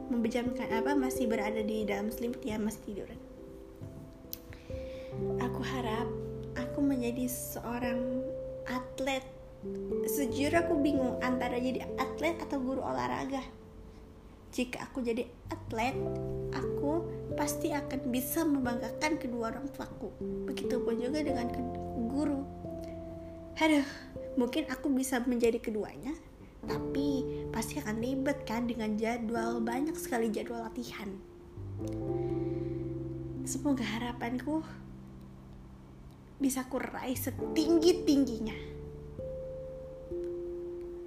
membejamkan 0.06 0.70
apa 0.70 0.94
masih 0.94 1.26
berada 1.26 1.58
di 1.58 1.82
dalam 1.82 2.14
selimut 2.14 2.38
ya 2.46 2.54
masih 2.62 2.78
tidur 2.87 3.11
aku 5.42 5.61
harap 5.61 6.08
aku 6.56 6.78
menjadi 6.80 7.28
seorang 7.28 8.22
atlet. 8.66 9.25
Sejujur 10.11 10.52
aku 10.59 10.75
bingung 10.83 11.23
antara 11.23 11.59
jadi 11.59 11.87
atlet 11.99 12.35
atau 12.42 12.59
guru 12.59 12.83
olahraga. 12.83 13.42
Jika 14.52 14.85
aku 14.85 15.00
jadi 15.00 15.25
atlet 15.49 15.97
aku 16.52 17.07
pasti 17.38 17.73
akan 17.73 18.12
bisa 18.12 18.45
membanggakan 18.45 19.16
kedua 19.16 19.54
orang 19.54 19.71
tuaku. 19.73 20.12
Begitupun 20.50 20.99
juga 20.99 21.25
dengan 21.25 21.49
guru. 22.11 22.42
Aduh 23.62 23.87
mungkin 24.35 24.66
aku 24.73 24.88
bisa 24.88 25.21
menjadi 25.25 25.61
keduanya 25.61 26.16
tapi 26.62 27.26
pasti 27.50 27.83
akan 27.83 27.99
ribet 27.99 28.47
kan 28.47 28.71
dengan 28.71 28.95
jadwal 28.95 29.59
banyak 29.59 29.95
sekali 29.99 30.31
jadwal 30.31 30.62
latihan. 30.62 31.11
Semoga 33.42 33.83
harapanku 33.83 34.62
bisa 36.42 36.66
kurai 36.66 37.14
setinggi 37.14 38.02
tingginya 38.02 38.58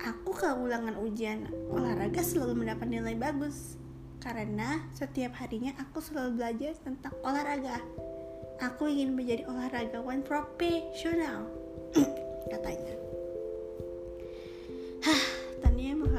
aku 0.05 0.31
kalau 0.31 0.69
ulangan 0.69 0.95
ujian 1.01 1.49
olahraga 1.73 2.21
selalu 2.21 2.61
mendapat 2.61 2.87
nilai 2.93 3.17
bagus. 3.17 3.77
Karena 4.21 4.81
setiap 4.93 5.37
harinya 5.37 5.73
aku 5.81 6.01
selalu 6.01 6.41
belajar 6.41 6.73
tentang 6.81 7.13
olahraga. 7.25 7.81
Aku 8.61 8.89
ingin 8.89 9.13
menjadi 9.17 9.45
olahragawan 9.49 10.21
profesional 10.21 11.45
katanya. 12.53 12.95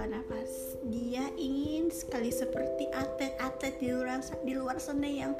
Nafas. 0.07 0.79
Dia 0.87 1.27
ingin 1.35 1.91
sekali 1.91 2.31
seperti 2.31 2.87
atlet-atlet 2.95 3.75
di 3.83 3.91
luar 3.91 4.23
di 4.47 4.55
luar 4.55 4.79
sana 4.79 5.11
yang 5.11 5.35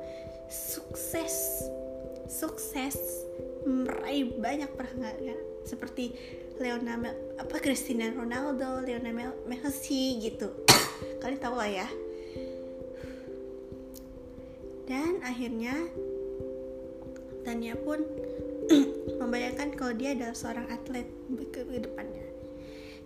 sukses, 0.51 1.62
sukses 2.27 3.27
meraih 3.67 4.31
banyak 4.39 4.71
penghargaan 4.79 5.39
seperti 5.67 6.15
Leonel 6.62 7.11
apa 7.37 7.57
Cristiano 7.59 8.23
Ronaldo, 8.23 8.87
Lionel 8.87 9.35
Messi 9.51 10.23
gitu. 10.23 10.51
Kalian 11.23 11.43
tahu 11.43 11.57
lah 11.59 11.71
ya. 11.71 11.89
Dan 14.87 15.19
akhirnya 15.27 15.75
Tania 17.43 17.75
pun 17.75 18.03
membayangkan 19.21 19.75
kalau 19.75 19.95
dia 19.95 20.15
adalah 20.15 20.35
seorang 20.35 20.67
atlet 20.71 21.07
ke 21.51 21.62
depannya 21.67 22.27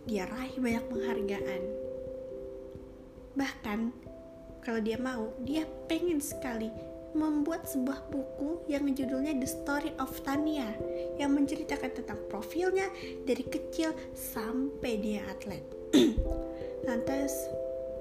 dia 0.09 0.25
raih 0.27 0.57
banyak 0.57 0.85
penghargaan. 0.89 1.63
Bahkan 3.37 3.81
kalau 4.65 4.81
dia 4.81 4.99
mau, 5.01 5.33
dia 5.45 5.65
pengen 5.89 6.21
sekali 6.21 6.73
membuat 7.12 7.66
sebuah 7.66 8.07
buku 8.11 8.62
yang 8.70 8.87
judulnya 8.90 9.35
The 9.38 9.49
Story 9.49 9.90
of 9.99 10.14
Tania 10.23 10.70
yang 11.18 11.35
menceritakan 11.35 11.90
tentang 11.90 12.20
profilnya 12.31 12.87
dari 13.27 13.42
kecil 13.42 13.94
sampai 14.14 14.99
dia 15.03 15.27
atlet. 15.27 15.62
Lantas 16.88 17.35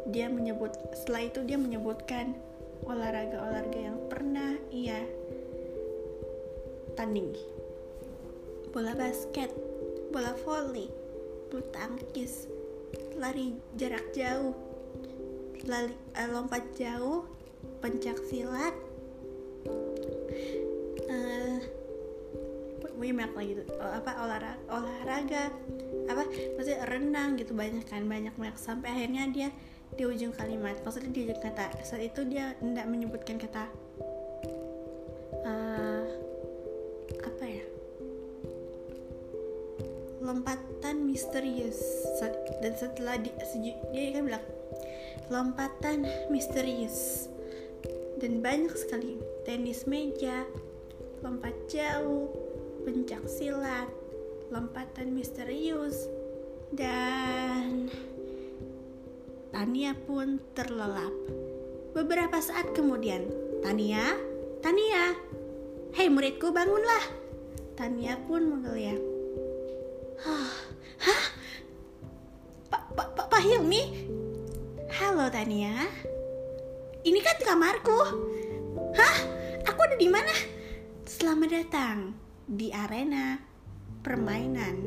dia 0.10 0.30
menyebut 0.30 0.74
setelah 0.94 1.30
itu 1.30 1.40
dia 1.46 1.58
menyebutkan 1.58 2.38
olahraga-olahraga 2.86 3.80
yang 3.80 4.00
pernah 4.08 4.56
ia 4.72 5.04
tandingi. 6.98 7.44
Bola 8.70 8.94
basket, 8.94 9.50
bola 10.14 10.38
volley, 10.46 10.90
bulu 11.50 11.66
tangkis 11.74 12.46
lari 13.18 13.58
jarak 13.76 14.06
jauh 14.16 14.56
lari 15.68 15.92
uh, 16.16 16.30
lompat 16.32 16.64
jauh 16.78 17.28
pencak 17.84 18.16
silat 18.30 18.72
banyak 23.00 23.32
lagi 23.32 23.54
oh, 23.80 23.92
apa 23.96 24.12
olahraga 24.20 24.60
olahraga 24.68 25.44
apa 26.12 26.24
maksudnya 26.28 26.84
renang 26.86 27.40
gitu 27.40 27.56
banyak 27.56 27.88
kan 27.88 28.04
banyak 28.04 28.36
banyak 28.36 28.58
sampai 28.60 28.92
akhirnya 28.92 29.24
dia 29.32 29.50
di 29.96 30.04
ujung 30.06 30.34
kalimat 30.36 30.78
maksudnya 30.86 31.10
di 31.10 31.26
ujung 31.26 31.42
kata. 31.42 31.82
Saat 31.82 32.04
itu 32.04 32.22
dia 32.30 32.54
tidak 32.62 32.86
menyebutkan 32.86 33.42
kata 33.42 33.66
uh, 35.44 36.04
apa 37.26 37.44
ya 37.44 37.66
lompatan 40.22 41.10
misterius. 41.10 41.80
Dan 42.60 42.76
setelah 42.76 43.16
di, 43.18 43.32
dia 43.96 44.14
kan 44.14 44.24
bilang 44.28 44.46
lompatan 45.32 46.06
misterius. 46.30 47.28
Dan 48.20 48.44
banyak 48.44 48.76
sekali 48.76 49.16
tenis 49.48 49.88
meja 49.88 50.44
lompat 51.24 51.56
jauh 51.72 52.32
pencak 52.90 53.22
silat 53.30 53.86
lompatan 54.50 55.14
misterius 55.14 56.10
dan 56.74 57.86
Tania 59.54 59.94
pun 59.94 60.42
terlelap 60.58 61.14
beberapa 61.94 62.42
saat 62.42 62.74
kemudian 62.74 63.30
Tania 63.62 64.18
Tania 64.66 65.14
hei 65.94 66.10
muridku 66.10 66.50
bangunlah 66.50 67.06
Tania 67.78 68.18
pun 68.26 68.58
menggeliat 68.58 68.98
Hah? 70.26 70.50
Pak 72.74 72.84
Pak 72.98 73.08
Pak 73.14 73.26
pa 73.30 73.38
Hilmi? 73.40 74.10
Halo 74.98 75.30
Tania. 75.32 75.88
Ini 77.08 77.20
kan 77.24 77.38
kamarku. 77.40 78.00
Hah? 79.00 79.18
Aku 79.64 79.80
ada 79.80 79.96
di 79.96 80.12
mana? 80.12 80.34
Selamat 81.08 81.56
datang 81.56 82.29
di 82.50 82.74
arena 82.74 83.38
permainan. 84.02 84.82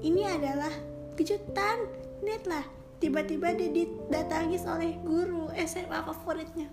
Ini 0.00 0.22
adalah 0.32 0.72
kejutan. 1.12 2.00
Lah. 2.48 2.64
Tiba-tiba 3.02 3.52
dia 3.52 3.68
didatangi 3.68 4.56
oleh 4.64 4.96
guru 5.04 5.50
SMA 5.58 5.98
favoritnya. 6.06 6.70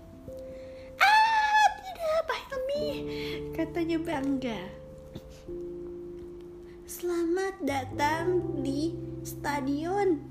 Ah, 0.96 1.66
tidak, 1.82 2.18
Pak 2.24 2.40
Hilmi. 2.48 2.86
Katanya 3.52 3.98
bangga. 3.98 4.60
Selamat 6.86 7.54
datang 7.66 8.56
di 8.62 8.94
stadion 9.26 10.22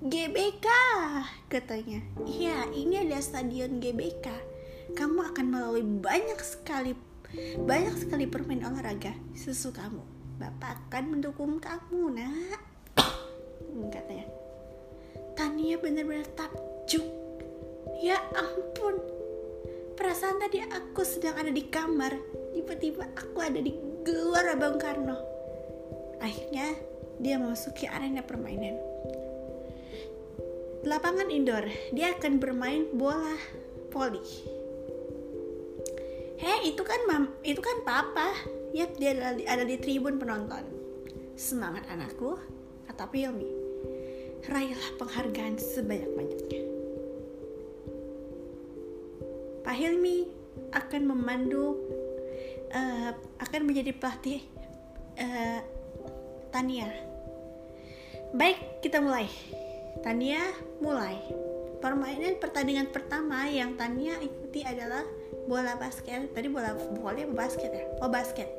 GBK 0.00 0.66
katanya. 1.52 2.00
Iya, 2.24 2.72
ini 2.72 3.06
ada 3.06 3.20
stadion 3.22 3.78
GBK. 3.78 4.56
kamu 4.96 5.34
akan 5.34 5.46
melalui 5.50 5.82
banyak 5.82 6.38
sekali 6.40 6.94
banyak 7.64 7.94
sekali 8.00 8.24
permain 8.24 8.64
olahraga 8.64 9.12
sesukamu. 9.36 10.00
Bapak 10.36 10.88
akan 10.88 11.16
mendukung 11.16 11.56
kamu, 11.60 12.16
nak. 12.16 12.60
Katanya. 13.94 14.26
Tania 15.36 15.76
benar-benar 15.80 16.28
takjub. 16.36 17.04
Ya 18.00 18.20
ampun. 18.36 19.00
Perasaan 19.96 20.40
tadi 20.40 20.60
aku 20.64 21.04
sedang 21.04 21.36
ada 21.40 21.52
di 21.52 21.64
kamar. 21.68 22.12
Tiba-tiba 22.52 23.08
aku 23.16 23.38
ada 23.40 23.60
di 23.60 23.72
luar 24.04 24.52
Abang 24.52 24.76
Karno. 24.76 25.16
Akhirnya 26.20 26.72
dia 27.20 27.40
memasuki 27.40 27.88
arena 27.88 28.20
permainan. 28.24 28.76
Lapangan 30.84 31.32
indoor, 31.32 31.66
dia 31.92 32.14
akan 32.14 32.38
bermain 32.38 32.86
bola 32.94 33.34
voli 33.90 34.55
Hei, 36.36 36.76
itu 36.76 36.84
kan 36.84 37.00
mam, 37.08 37.24
itu 37.40 37.64
kan 37.64 37.80
papa. 37.80 38.36
Yap, 38.76 39.00
dia 39.00 39.16
ada, 39.16 39.40
ada 39.40 39.64
di 39.64 39.80
tribun 39.80 40.20
penonton. 40.20 40.68
Semangat 41.32 41.88
anakku, 41.88 42.36
kata 42.84 43.08
Pilmi. 43.08 43.48
Raihlah 44.44 44.90
penghargaan 45.00 45.56
sebanyak-banyaknya. 45.56 46.62
Pak 49.64 49.74
Hilmi 49.74 50.28
akan 50.76 51.02
memandu 51.08 51.74
uh, 52.70 53.10
akan 53.40 53.60
menjadi 53.64 53.96
pelatih 53.96 54.44
uh, 55.16 55.60
Tania. 56.52 56.92
Baik, 58.36 58.84
kita 58.84 59.00
mulai. 59.00 59.24
Tania 60.04 60.52
mulai. 60.84 61.16
Permainan 61.80 62.36
pertandingan 62.36 62.92
pertama 62.92 63.48
yang 63.48 63.72
Tania 63.80 64.20
ikuti 64.20 64.60
adalah 64.60 65.02
bola 65.46 65.78
basket. 65.78 66.34
Tadi 66.34 66.46
bola 66.50 66.74
apa 66.74 67.24
basket 67.32 67.70
ya? 67.70 67.84
Oh 68.02 68.10
basket. 68.10 68.50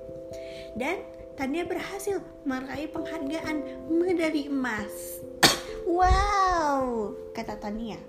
Dan 0.73 1.04
Tania 1.38 1.69
berhasil 1.69 2.17
meraih 2.50 2.89
penghargaan 2.89 3.62
medali 3.93 4.50
emas. 4.50 5.21
Wow 5.86 7.13
kata 7.38 7.62
Tania. 7.62 8.02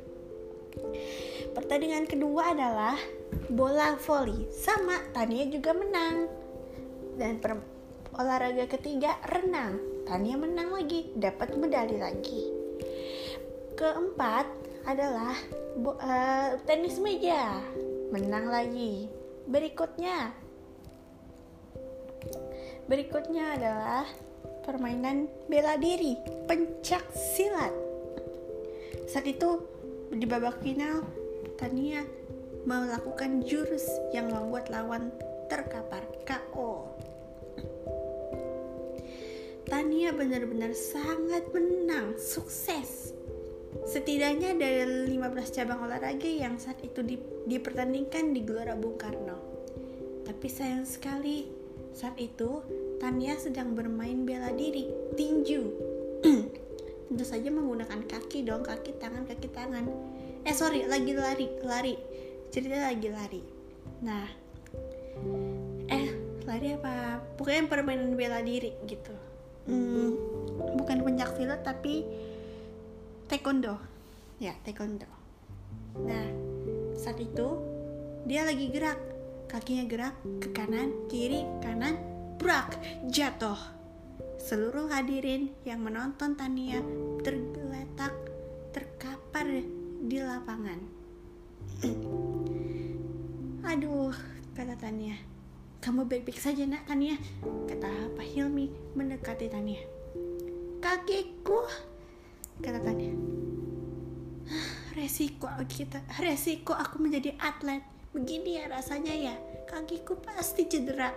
Pertandingan 1.53 2.09
kedua 2.09 2.57
adalah 2.57 2.97
bola 3.53 3.99
voli 4.01 4.49
sama 4.49 4.97
Tania 5.13 5.45
juga 5.51 5.77
menang. 5.77 6.31
Dan 7.19 7.43
per 7.43 7.61
olahraga 8.17 8.65
ketiga 8.71 9.21
renang. 9.29 9.77
Tania 10.09 10.41
menang 10.41 10.73
lagi 10.73 11.13
dapat 11.13 11.53
medali 11.61 12.01
lagi. 12.01 12.43
Keempat 13.77 14.49
adalah 14.89 15.37
uh, 15.85 16.57
tenis 16.65 16.97
meja 16.97 17.61
menang 18.09 18.49
lagi. 18.49 19.09
Berikutnya, 19.49 20.33
berikutnya 22.85 23.57
adalah 23.57 24.05
permainan 24.65 25.29
bela 25.49 25.81
diri, 25.81 26.17
pencak 26.45 27.05
silat. 27.13 27.73
Saat 29.09 29.25
itu 29.25 29.65
di 30.13 30.29
babak 30.29 30.61
final, 30.61 31.05
Tania 31.57 32.05
melakukan 32.69 33.41
jurus 33.49 33.89
yang 34.13 34.29
membuat 34.29 34.69
lawan 34.69 35.09
terkapar 35.49 36.05
KO. 36.29 36.93
Tania 39.69 40.13
benar-benar 40.13 40.73
sangat 40.73 41.49
menang, 41.53 42.17
sukses 42.17 43.08
Setidaknya 43.89 44.53
ada 44.53 44.69
15 45.09 45.09
cabang 45.49 45.81
olahraga 45.81 46.29
yang 46.29 46.61
saat 46.61 46.77
itu 46.85 47.01
dipertandingkan 47.49 48.37
di 48.37 48.45
Gelora 48.45 48.77
Bung 48.77 49.01
Karno. 49.01 49.41
Tapi 50.29 50.45
sayang 50.45 50.85
sekali, 50.85 51.49
saat 51.97 52.21
itu 52.21 52.61
Tania 53.01 53.41
sedang 53.41 53.73
bermain 53.73 54.29
bela 54.29 54.53
diri, 54.53 54.93
tinju. 55.17 55.63
Tentu 57.09 57.25
saja 57.25 57.49
menggunakan 57.49 58.05
kaki 58.05 58.45
dong, 58.45 58.61
kaki 58.61 58.93
tangan, 59.01 59.25
kaki 59.25 59.49
tangan. 59.57 59.89
Eh 60.45 60.53
sorry, 60.53 60.85
lagi 60.85 61.17
lari, 61.17 61.49
lari. 61.65 61.97
Cerita 62.53 62.93
lagi 62.93 63.09
lari. 63.09 63.41
Nah, 64.05 64.29
eh 65.89 66.13
lari 66.45 66.77
apa? 66.77 67.25
Pokoknya 67.41 67.65
permainan 67.73 68.13
bela 68.13 68.45
diri 68.45 68.77
gitu. 68.85 69.17
Hmm, 69.65 70.13
bukan 70.77 71.09
pencak 71.09 71.41
silat 71.41 71.65
tapi 71.65 72.05
taekwondo. 73.29 73.77
Ya 74.41 74.57
taekwondo. 74.65 75.07
Nah 76.01 76.27
saat 76.97 77.21
itu 77.21 77.61
dia 78.25 78.49
lagi 78.49 78.73
gerak. 78.73 78.99
Kakinya 79.49 79.89
gerak 79.89 80.13
ke 80.45 80.53
kanan 80.53 80.93
kiri 81.09 81.45
kanan 81.65 81.97
brak 82.37 82.77
jatuh. 83.09 83.57
Seluruh 84.37 84.89
hadirin 84.93 85.53
yang 85.65 85.81
menonton 85.81 86.37
Tania 86.37 86.81
tergeletak 87.25 88.13
terkapar 88.73 89.65
di 90.05 90.19
lapangan. 90.21 90.81
Aduh 93.73 94.13
kata 94.53 94.77
Tania. 94.77 95.17
Kamu 95.81 96.05
baik-baik 96.05 96.41
saja 96.41 96.69
nak 96.69 96.85
Tania 96.85 97.17
kata 97.69 98.13
Pak 98.13 98.29
Hilmi 98.29 98.69
mendekati 98.97 99.49
Tania. 99.49 99.81
Kakiku 100.85 101.65
kata 102.59 102.89
resiko 104.99 105.47
kita 105.71 106.03
resiko 106.19 106.75
aku 106.75 106.99
menjadi 106.99 107.39
atlet. 107.39 107.81
Begini 108.11 108.59
ya 108.59 108.67
rasanya 108.67 109.15
ya 109.15 109.35
kakiku 109.71 110.19
pasti 110.19 110.67
cedera. 110.67 111.15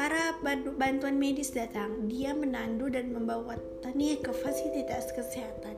Para 0.00 0.32
bantuan 0.80 1.20
medis 1.20 1.52
datang. 1.52 2.08
Dia 2.08 2.32
menandu 2.32 2.88
dan 2.88 3.12
membawa 3.12 3.60
Tania 3.84 4.16
ke 4.16 4.32
fasilitas 4.32 5.12
kesehatan. 5.12 5.76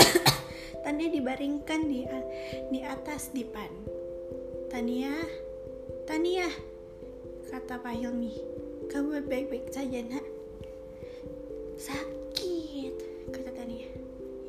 Tania 0.82 1.12
dibaringkan 1.12 1.92
di 1.92 2.08
di 2.72 2.80
atas 2.80 3.36
dipan. 3.36 3.68
Tania 4.72 5.12
Tania 6.08 6.48
kata 7.52 7.84
Pak 7.84 7.94
Hilmi. 8.00 8.32
Kamu 8.88 9.22
baik-baik 9.28 9.70
saja 9.70 10.02
nak 10.08 10.39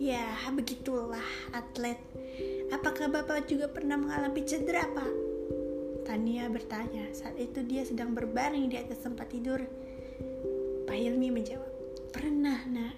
Ya, 0.01 0.33
begitulah 0.49 1.29
atlet. 1.53 2.01
Apakah 2.73 3.05
Bapak 3.05 3.45
juga 3.45 3.69
pernah 3.69 4.01
mengalami 4.01 4.41
cedera, 4.41 4.81
Pak? 4.89 5.13
Tania 6.09 6.49
bertanya. 6.49 7.13
Saat 7.13 7.37
itu 7.37 7.61
dia 7.61 7.85
sedang 7.85 8.17
berbaring 8.17 8.65
di 8.65 8.81
atas 8.81 9.05
tempat 9.05 9.29
tidur. 9.29 9.61
Pak 10.89 10.97
Hilmi 10.97 11.29
menjawab, 11.29 11.69
Pernah, 12.09 12.65
nak. 12.65 12.97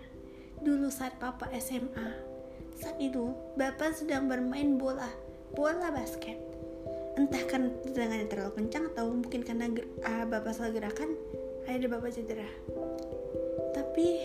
Dulu 0.63 0.87
saat 0.87 1.19
Papa 1.19 1.51
SMA. 1.59 2.07
Saat 2.79 2.95
itu, 3.03 3.35
Bapak 3.59 3.99
sedang 3.99 4.31
bermain 4.31 4.79
bola, 4.79 5.11
bola 5.59 5.91
basket. 5.91 6.39
Entah 7.19 7.43
kan 7.51 7.83
tendangannya 7.83 8.31
terlalu 8.31 8.63
kencang 8.63 8.87
atau 8.95 9.11
mungkin 9.11 9.43
karena 9.43 9.67
uh, 10.07 10.23
Bapak 10.23 10.55
salah 10.55 10.71
gerakan, 10.71 11.19
ada 11.67 11.83
Bapak 11.83 12.15
cedera 12.15 12.47
tapi 13.73 14.21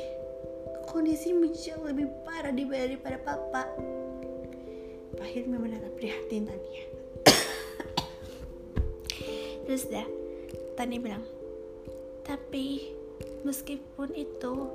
kondisi 0.90 1.32
jauh 1.64 1.84
lebih 1.86 2.08
parah 2.24 2.52
daripada 2.52 3.18
papa. 3.20 3.62
Pak 5.18 5.28
Hilmi 5.28 5.58
menatap 5.58 5.92
prihatin 5.98 6.46
Tania. 6.46 6.84
Terus 9.66 9.84
dah 9.90 10.06
Tania 10.78 11.02
bilang 11.02 11.38
tapi 12.28 12.92
meskipun 13.40 14.12
itu 14.12 14.68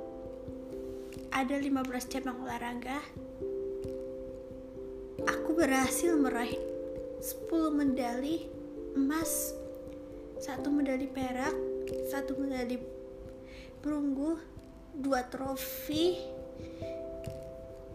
ada 1.30 1.54
15 1.54 1.70
cabang 2.10 2.42
olahraga 2.42 2.98
aku 5.22 5.54
berhasil 5.54 6.18
meraih 6.18 6.58
10 7.22 7.78
medali 7.78 8.50
emas 8.98 9.54
satu 10.42 10.66
medali 10.74 11.06
perak 11.06 11.54
satu 12.10 12.34
medali 12.42 12.82
perunggu 13.78 14.34
dua 14.98 15.26
trofi 15.26 16.18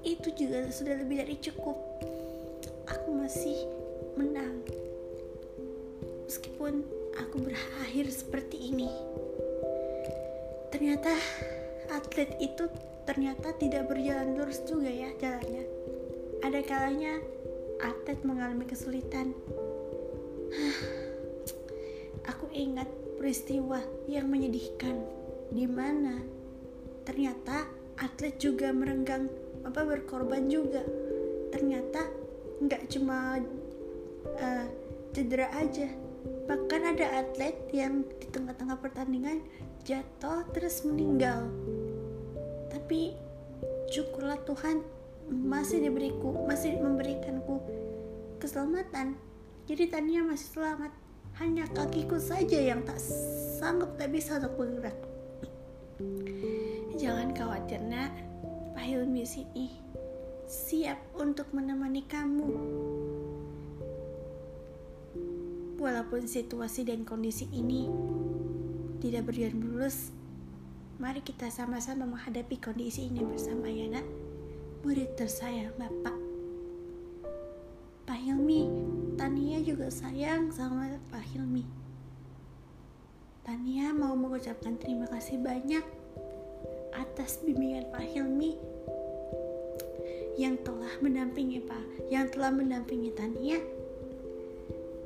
itu 0.03 0.27
juga 0.35 0.71
sudah 0.71 0.95
lebih 0.99 1.23
dari 1.23 1.35
cukup. 1.39 1.77
Aku 2.87 3.15
masih 3.15 3.67
menang. 4.15 4.63
Meskipun 6.25 6.83
aku 7.19 7.41
berakhir 7.41 8.05
seperti 8.13 8.71
ini 8.71 8.89
ternyata 10.69 11.11
atlet 11.91 12.39
itu 12.39 12.71
ternyata 13.03 13.51
tidak 13.57 13.89
berjalan 13.91 14.37
lurus 14.37 14.63
juga 14.63 14.87
ya 14.87 15.11
jalannya. 15.19 15.65
Ada 16.39 16.59
kalanya 16.63 17.19
atlet 17.83 18.21
mengalami 18.23 18.63
kesulitan. 18.63 19.35
Aku 22.31 22.47
ingat 22.55 22.87
peristiwa 23.19 23.83
yang 24.07 24.31
menyedihkan 24.31 25.03
di 25.51 25.67
mana 25.67 26.21
ternyata 27.09 27.65
atlet 27.97 28.37
juga 28.37 28.69
merenggang 28.69 29.25
apa 29.65 29.81
berkorban 29.81 30.45
juga. 30.45 30.85
Ternyata 31.49 32.05
nggak 32.61 32.85
cuma 32.93 33.41
uh, 34.37 34.67
cedera 35.09 35.49
aja 35.57 35.89
bahkan 36.45 36.83
ada 36.93 37.23
atlet 37.23 37.55
yang 37.73 38.05
di 38.21 38.27
tengah-tengah 38.29 38.77
pertandingan 38.77 39.41
jatuh 39.89 40.45
terus 40.53 40.85
meninggal. 40.85 41.49
Tapi 42.69 43.17
syukurlah 43.89 44.37
Tuhan 44.45 44.85
masih 45.29 45.81
diberiku 45.81 46.45
masih 46.45 46.77
memberikanku 46.77 47.57
keselamatan. 48.37 49.17
Jadi 49.65 49.89
Tania 49.89 50.21
masih 50.21 50.49
selamat 50.53 50.93
hanya 51.41 51.65
kakiku 51.73 52.21
saja 52.21 52.57
yang 52.61 52.85
tak 52.85 53.01
sanggup 53.57 53.97
tak 53.97 54.13
bisa 54.13 54.37
untuk 54.41 54.57
bergerak 54.61 54.97
jangan 57.09 57.33
khawatir 57.33 57.81
nak 57.81 58.13
Pak 58.77 58.85
Hilmi 58.85 59.25
sini 59.25 59.73
siap 60.45 61.01
untuk 61.17 61.49
menemani 61.57 62.05
kamu 62.05 62.53
walaupun 65.81 66.29
situasi 66.29 66.85
dan 66.85 67.01
kondisi 67.09 67.49
ini 67.49 67.89
tidak 69.01 69.25
berjalan 69.25 69.57
mulus 69.57 70.13
Mari 70.99 71.25
kita 71.25 71.49
sama-sama 71.49 72.05
menghadapi 72.05 72.59
kondisi 72.59 73.07
ini 73.07 73.23
bersama 73.23 73.71
ya 73.71 73.87
nak. 73.87 74.03
Murid 74.83 75.15
tersayang 75.15 75.71
Bapak. 75.79 76.11
Pak 78.03 78.19
Hilmi, 78.19 78.67
Tania 79.15 79.63
juga 79.63 79.87
sayang 79.87 80.51
sama 80.51 80.99
Pak 81.07 81.23
Hilmi. 81.23 81.63
Tania 83.47 83.95
mau 83.95 84.11
mengucapkan 84.11 84.75
terima 84.75 85.07
kasih 85.07 85.39
banyak 85.39 85.98
atas 86.93 87.41
bimbingan 87.41 87.89
Pak 87.93 88.05
Hilmi 88.05 88.57
yang 90.39 90.55
telah 90.63 90.93
mendampingi 91.03 91.59
Pak, 91.59 92.07
yang 92.07 92.31
telah 92.31 92.47
mendampingi 92.55 93.11
Tania. 93.11 93.59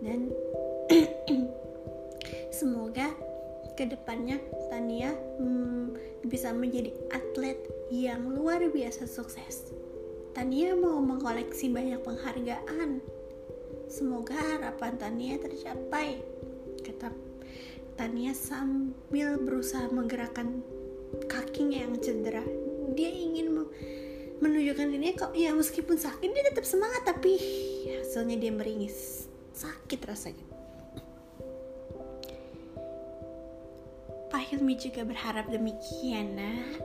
Dan 0.03 0.29
semoga 2.57 3.09
ke 3.73 3.89
depannya 3.89 4.37
Tania 4.69 5.09
hmm, 5.41 5.97
bisa 6.29 6.53
menjadi 6.53 6.93
atlet 7.09 7.57
yang 7.89 8.29
luar 8.29 8.61
biasa 8.69 9.09
sukses. 9.09 9.73
Tania 10.37 10.77
mau 10.77 11.01
mengkoleksi 11.01 11.73
banyak 11.73 12.01
penghargaan. 12.05 13.01
Semoga 13.89 14.37
harapan 14.37 14.93
Tania 15.01 15.35
tercapai. 15.41 16.21
Kata 16.85 17.09
Tania 17.97 18.33
sambil 18.33 19.37
berusaha 19.37 19.89
menggerakkan 19.93 20.61
kakinya 21.29 21.83
yang 21.85 21.95
cedera. 22.01 22.43
Dia 22.93 23.09
ingin 23.09 23.53
menunjukkan 24.43 24.85
dirinya 24.91 25.13
kok 25.15 25.31
ya 25.33 25.55
meskipun 25.55 25.95
sakit 25.95 26.29
dia 26.29 26.43
tetap 26.51 26.67
semangat 26.67 27.07
tapi 27.07 27.39
hasilnya 28.13 28.37
dia 28.37 28.51
meringis. 28.53 29.25
Sakit 29.55 30.01
rasanya. 30.05 30.45
Pak 34.33 34.41
Hilmi 34.49 34.73
juga 34.81 35.05
berharap 35.05 35.45
demikian, 35.49 36.37
nak. 36.37 36.81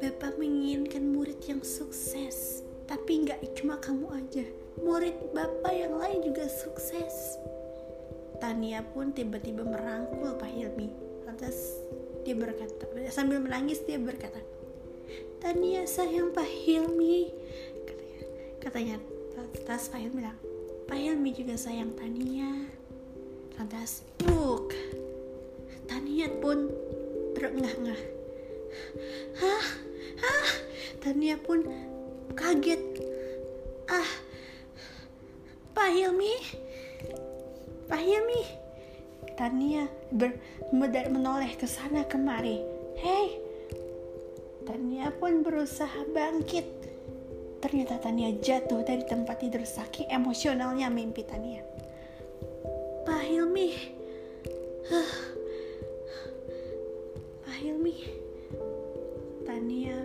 Bapak 0.00 0.40
menginginkan 0.40 1.12
murid 1.12 1.44
yang 1.44 1.60
sukses, 1.60 2.64
tapi 2.88 3.28
nggak 3.28 3.40
cuma 3.52 3.76
kamu 3.76 4.08
aja. 4.16 4.44
Murid 4.80 5.36
Bapak 5.36 5.76
yang 5.76 6.00
lain 6.00 6.24
juga 6.24 6.48
sukses. 6.48 7.36
Tania 8.40 8.80
pun 8.80 9.12
tiba-tiba 9.12 9.60
merangkul 9.60 10.40
Pak 10.40 10.48
Hilmi. 10.48 10.88
Lantas 11.28 11.84
dia 12.28 12.36
berkata, 12.36 12.84
sambil 13.08 13.40
menangis 13.40 13.80
dia 13.88 13.96
berkata, 13.96 14.36
Tania 15.40 15.88
sayang 15.88 16.36
Pak 16.36 16.44
Hilmi. 16.44 17.32
Katanya, 17.88 18.20
katanya 18.60 18.96
lantas 19.32 19.88
Pak 19.88 19.96
Hilmi 19.96 20.20
bilang, 20.20 20.38
Pak 20.84 20.98
Hilmi 21.00 21.30
juga 21.32 21.56
sayang 21.56 21.96
Tania. 21.96 22.68
Lantas, 23.56 24.04
buk, 24.20 24.76
Tania 25.88 26.28
pun 26.36 26.68
terengah-engah. 27.32 28.00
Hah? 29.40 29.64
Hah? 30.20 30.48
Tania 31.00 31.40
pun 31.40 31.64
kaget. 32.36 32.84
Ah, 33.88 34.10
Pak 35.72 35.96
Hilmi, 35.96 36.36
Pak 37.88 38.04
Hilmi. 38.04 38.57
Tania 39.38 39.86
ber, 40.10 40.34
menoleh 40.74 41.54
ke 41.54 41.70
sana 41.70 42.02
kemari. 42.10 42.58
Hei, 42.98 43.38
Tania 44.66 45.14
pun 45.14 45.46
berusaha 45.46 46.10
bangkit. 46.10 46.66
Ternyata 47.62 48.02
Tania 48.02 48.34
jatuh 48.34 48.82
dari 48.82 49.06
tempat 49.06 49.38
tidur 49.38 49.62
saking 49.62 50.10
emosionalnya 50.10 50.90
mimpi 50.90 51.22
Tania. 51.22 51.62
Pak 53.06 53.22
Hilmi, 53.30 53.68
huh, 54.90 55.12
Hilmi 57.58 58.06
Tania 59.42 59.98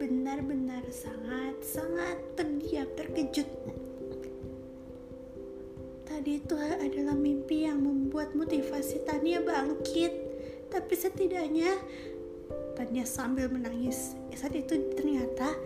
benar-benar 0.00 0.80
sangat-sangat 0.88 2.40
terdiam 2.40 2.88
terkejut 2.96 3.44
tadi 6.20 6.36
itu 6.36 6.52
adalah 6.52 7.16
mimpi 7.16 7.64
yang 7.64 7.80
membuat 7.80 8.36
motivasi 8.36 9.08
Tania 9.08 9.40
bangkit. 9.40 10.12
Tapi 10.68 10.92
setidaknya 10.92 11.72
Tania 12.76 13.08
sambil 13.08 13.48
menangis. 13.48 14.20
Saat 14.36 14.52
itu 14.52 14.76
ternyata 14.92 15.56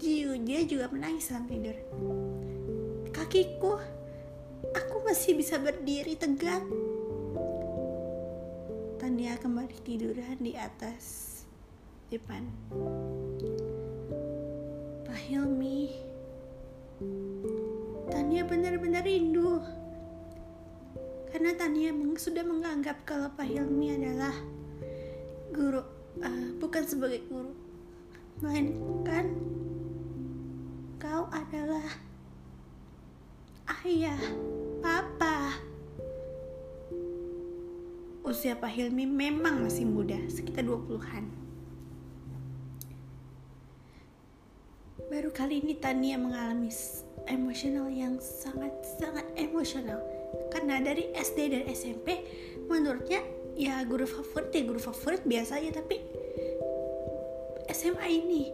dia 0.00 0.64
juga 0.64 0.88
menangis 0.88 1.28
dalam 1.28 1.44
tidur. 1.44 1.76
Kakiku 3.12 3.76
aku 4.72 4.96
masih 5.04 5.36
bisa 5.36 5.60
berdiri 5.60 6.16
tegak. 6.16 6.64
Tania 8.96 9.36
kembali 9.36 9.76
tiduran 9.84 10.40
di 10.40 10.56
atas 10.56 11.44
depan. 12.08 12.48
Pak 15.04 15.20
Hilmi 15.28 15.92
Tania 18.26 18.42
benar-benar 18.42 19.06
rindu 19.06 19.62
karena 21.30 21.54
Tania 21.54 21.94
sudah 22.18 22.42
menganggap 22.42 23.06
kalau 23.06 23.30
Pak 23.38 23.46
Hilmi 23.46 23.94
adalah 23.94 24.34
guru 25.54 25.78
uh, 26.18 26.50
bukan 26.58 26.82
sebagai 26.82 27.22
guru 27.30 27.54
melainkan 28.42 29.30
kau 30.98 31.30
adalah 31.30 31.86
ayah 33.86 34.18
papa 34.82 35.62
usia 38.26 38.58
Pak 38.58 38.74
Hilmi 38.74 39.06
memang 39.06 39.62
masih 39.70 39.86
muda, 39.86 40.18
sekitar 40.26 40.66
20-an. 40.66 41.30
Baru 45.14 45.30
kali 45.30 45.62
ini 45.62 45.78
Tania 45.78 46.18
mengalami 46.18 46.74
emosional 47.28 47.90
yang 47.90 48.18
sangat-sangat 48.18 49.26
emosional. 49.38 50.00
Karena 50.50 50.82
dari 50.82 51.10
SD 51.14 51.52
dan 51.52 51.62
SMP, 51.70 52.22
menurutnya 52.66 53.22
ya 53.56 53.80
guru 53.88 54.04
favorit 54.04 54.52
ya 54.52 54.62
guru 54.68 54.80
favorit 54.80 55.22
biasa 55.24 55.58
aja, 55.58 55.80
tapi 55.80 56.00
SMA 57.72 58.06
ini 58.08 58.44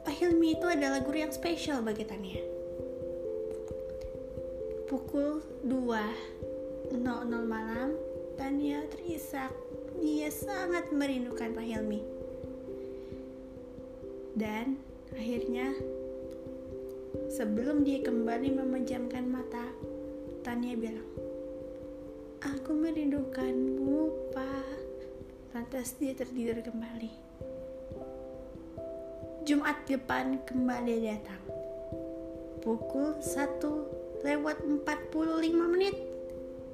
Pak 0.00 0.16
Hilmi 0.16 0.56
itu 0.56 0.66
adalah 0.66 1.04
guru 1.04 1.20
yang 1.20 1.34
spesial 1.34 1.84
bagi 1.84 2.08
Tania. 2.08 2.40
Pukul 4.88 5.44
2.00 5.68 6.96
malam 7.46 7.94
Tania 8.34 8.82
terisak. 8.88 9.52
Dia 10.00 10.32
sangat 10.32 10.88
merindukan 10.90 11.52
Pak 11.52 11.62
Hilmi. 11.62 12.00
Dan 14.32 14.80
akhirnya 15.12 15.76
sebelum 17.28 17.84
dia 17.84 18.00
kembali 18.00 18.56
memejamkan 18.56 19.28
mata, 19.28 19.68
Tania 20.40 20.78
bilang, 20.78 21.10
Aku 22.40 22.72
merindukanmu, 22.72 24.32
Pak. 24.32 24.80
Lantas 25.52 25.92
dia 26.00 26.16
tertidur 26.16 26.64
kembali. 26.64 27.12
Jumat 29.44 29.84
depan 29.84 30.40
kembali 30.48 30.94
datang. 31.04 31.42
Pukul 32.64 33.20
1 33.20 34.24
lewat 34.24 34.64
45 34.64 35.72
menit. 35.74 35.96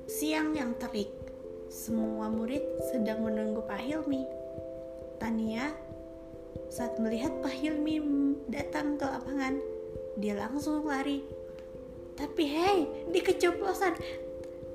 Siang 0.07 0.55
yang 0.55 0.79
terik. 0.79 1.11
Semua 1.67 2.31
murid 2.31 2.63
sedang 2.95 3.27
menunggu 3.27 3.63
Pak 3.67 3.83
Hilmi. 3.83 4.23
Tania 5.19 5.75
saat 6.71 6.99
melihat 7.03 7.33
Pak 7.43 7.55
Hilmi 7.55 7.99
datang 8.51 8.99
ke 8.99 9.07
lapangan, 9.07 9.59
dia 10.17 10.35
langsung 10.37 10.85
lari. 10.85 11.21
Tapi 12.17 12.43
hei, 12.49 12.79
di 13.13 13.21
keceplosan. 13.21 13.93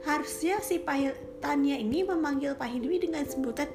Harusnya 0.06 0.62
si 0.62 0.82
Tania 1.42 1.78
ini 1.78 2.06
memanggil 2.06 2.54
Pak 2.54 2.70
Hilmi 2.70 2.98
dengan 3.02 3.26
sebutan 3.26 3.70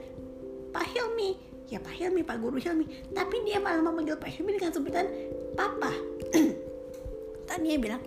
Pak 0.71 0.87
Hilmi. 0.95 1.59
ya 1.67 1.83
Pak 1.83 1.99
Hilmi 1.99 2.23
Pak 2.23 2.39
Guru 2.39 2.63
Hilmi 2.63 3.11
tapi 3.11 3.43
dia 3.43 3.59
malah 3.59 3.83
memanggil 3.83 4.15
Pak 4.15 4.31
Hilmi 4.31 4.55
dengan 4.55 4.71
sebutan 4.71 5.11
Papa 5.59 5.91
Tania 7.51 7.75
bilang 7.75 7.99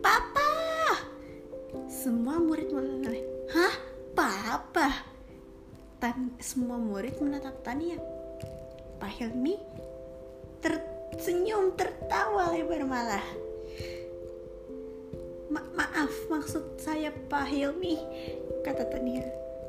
Papa 0.00 0.48
semua 1.92 2.40
murid 2.40 2.72
mulai 2.72 3.20
hah 3.52 3.74
Papa 4.16 5.04
Tan 6.00 6.32
semua 6.40 6.80
murid 6.80 7.20
menatap 7.20 7.60
Tania 7.60 8.00
Pak 8.96 9.12
Hilmi 9.20 9.60
tersenyum 11.12 11.76
tertawa 11.76 12.48
lebar 12.56 12.88
malah. 12.88 13.24
Ma 15.52 15.60
maaf 15.76 16.12
maksud 16.32 16.80
saya 16.80 17.12
Pak 17.28 17.46
Hilmi 17.52 18.00
kata 18.64 18.88
Tania. 18.88 19.20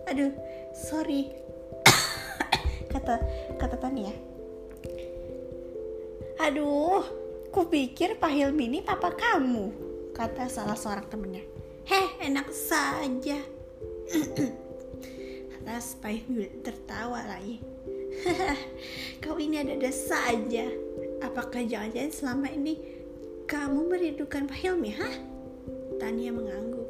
Aduh 0.07 0.31
sorry. 0.71 1.27
Kata 2.93 3.19
kata 3.59 3.75
Tania. 3.75 4.15
Aduh 6.39 7.03
kupikir 7.51 8.15
Pak 8.15 8.31
Hilmi 8.31 8.69
ini 8.71 8.79
papa 8.79 9.11
kamu 9.11 9.73
kata 10.15 10.47
salah 10.47 10.79
seorang 10.79 11.09
temennya. 11.11 11.43
Heh 11.83 12.07
enak 12.23 12.47
saja. 12.55 13.39
Atas 15.59 15.99
Pak 15.99 16.11
Hilmi 16.11 16.63
tertawa 16.63 17.27
lagi. 17.27 17.59
Kau 19.23 19.41
ini 19.41 19.57
ada-ada 19.57 19.89
saja 19.89 20.69
apakah 21.23 21.63
jangan-jangan 21.63 22.11
selama 22.11 22.47
ini 22.51 22.77
kamu 23.47 23.87
merindukan 23.87 24.43
Pak 24.45 24.59
Hilmi 24.59 24.91
hah 24.93 25.33
Tania 26.03 26.35
mengangguk. 26.35 26.89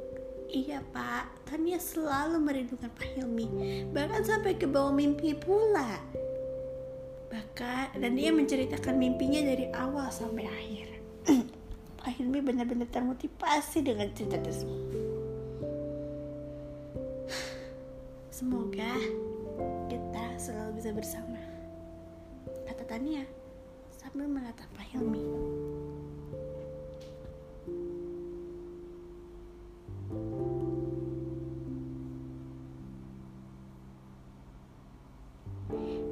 Iya 0.54 0.86
pak, 0.94 1.50
Tania 1.50 1.82
selalu 1.82 2.38
merindukan 2.38 2.90
Pak 2.94 3.18
Hilmi, 3.18 3.46
bahkan 3.90 4.22
sampai 4.22 4.54
ke 4.54 4.70
bawah 4.70 4.94
mimpi 4.94 5.34
pula. 5.34 5.98
Bahkan, 7.34 7.98
dan 7.98 8.14
dia 8.14 8.30
menceritakan 8.30 9.02
mimpinya 9.02 9.42
dari 9.42 9.70
awal 9.74 10.14
sampai 10.14 10.46
akhir. 10.46 10.88
Pak 12.02 12.10
Hilmi 12.14 12.42
benar-benar 12.42 12.86
termotivasi 12.94 13.82
dengan 13.82 14.14
cerita 14.14 14.38
tersebut. 14.38 14.82
Semoga 18.30 18.94
kita 19.90 20.26
selalu 20.38 20.78
bisa 20.78 20.90
bersama. 20.94 21.42
Kata 22.70 22.86
Tania 22.86 23.26
sambil 24.04 24.28
menatap 24.28 24.68
Hilmi. 24.84 25.24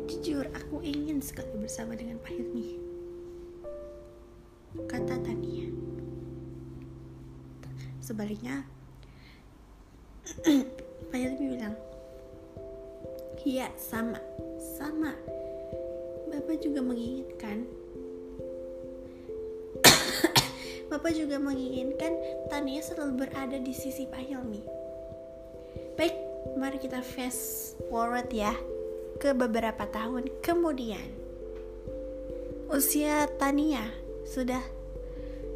Jujur, 0.07 0.47
aku 0.55 0.79
ingin 0.87 1.19
sekali 1.19 1.51
bersama 1.59 1.99
dengan 1.99 2.15
Pak 2.23 2.31
Hilmi. 2.31 2.79
Kata 4.87 5.19
Tania. 5.19 5.67
Sebaliknya, 7.99 8.63
Pak 11.11 11.17
Hilmi 11.19 11.59
bilang, 11.59 11.75
Iya, 13.43 13.67
sama, 13.75 14.23
sama. 14.79 15.11
Bapak 16.31 16.63
juga 16.63 16.79
menginginkan 16.79 17.80
Bapak 20.91 21.15
juga 21.15 21.39
menginginkan 21.39 22.19
Tania 22.51 22.83
selalu 22.83 23.23
berada 23.23 23.55
di 23.55 23.71
sisi 23.71 24.03
Pak 24.11 24.27
Hilmi. 24.27 24.59
Baik, 25.95 26.11
mari 26.59 26.83
kita 26.83 26.99
fast 26.99 27.79
forward 27.87 28.27
ya 28.27 28.51
ke 29.15 29.31
beberapa 29.31 29.87
tahun 29.87 30.27
kemudian. 30.43 31.15
Usia 32.67 33.23
Tania 33.39 33.87
sudah 34.27 34.59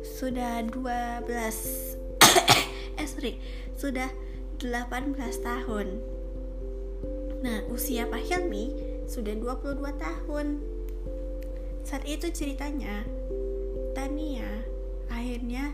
sudah 0.08 0.63
12 0.71 1.28
eh 3.04 3.08
sorry, 3.12 3.36
sudah 3.76 4.08
18 4.63 5.19
tahun. 5.43 6.00
Nah, 7.43 7.60
usia 7.76 8.08
Pak 8.08 8.24
Hilmi 8.24 8.71
sudah 9.04 9.36
22 9.36 9.84
tahun. 10.00 10.63
Saat 11.84 12.08
itu 12.08 12.32
ceritanya 12.32 13.04
Tania 13.91 14.74
akhirnya 15.15 15.71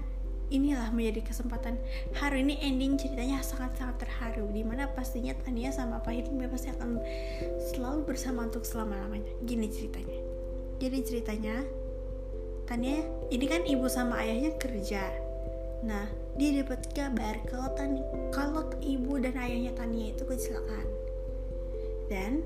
inilah 0.51 0.91
menjadi 0.91 1.31
kesempatan. 1.31 1.79
Hari 2.19 2.43
ini 2.43 2.59
ending 2.61 2.99
ceritanya 2.99 3.39
sangat-sangat 3.41 4.03
terharu 4.03 4.51
di 4.51 4.61
mana 4.61 4.85
pastinya 4.91 5.31
Tania 5.41 5.71
sama 5.71 6.03
Pak 6.03 6.11
Hilmi 6.11 6.45
pasti 6.51 6.69
akan 6.75 6.99
selalu 7.71 8.05
bersama 8.05 8.45
untuk 8.45 8.67
selama-lamanya. 8.67 9.31
Gini 9.47 9.71
ceritanya. 9.71 10.19
Jadi 10.77 10.97
ceritanya 11.07 11.55
Tania 12.67 13.01
ini 13.31 13.45
kan 13.47 13.63
ibu 13.63 13.87
sama 13.87 14.19
ayahnya 14.21 14.53
kerja. 14.59 15.07
Nah 15.87 16.05
dia 16.35 16.61
dapat 16.61 16.91
kabar 16.91 17.41
kalau 17.47 17.71
Tani 17.73 18.03
kalau 18.35 18.67
ibu 18.83 19.17
dan 19.23 19.39
ayahnya 19.39 19.71
Tania 19.73 20.11
itu 20.11 20.23
kecelakaan. 20.27 20.87
Dan 22.11 22.43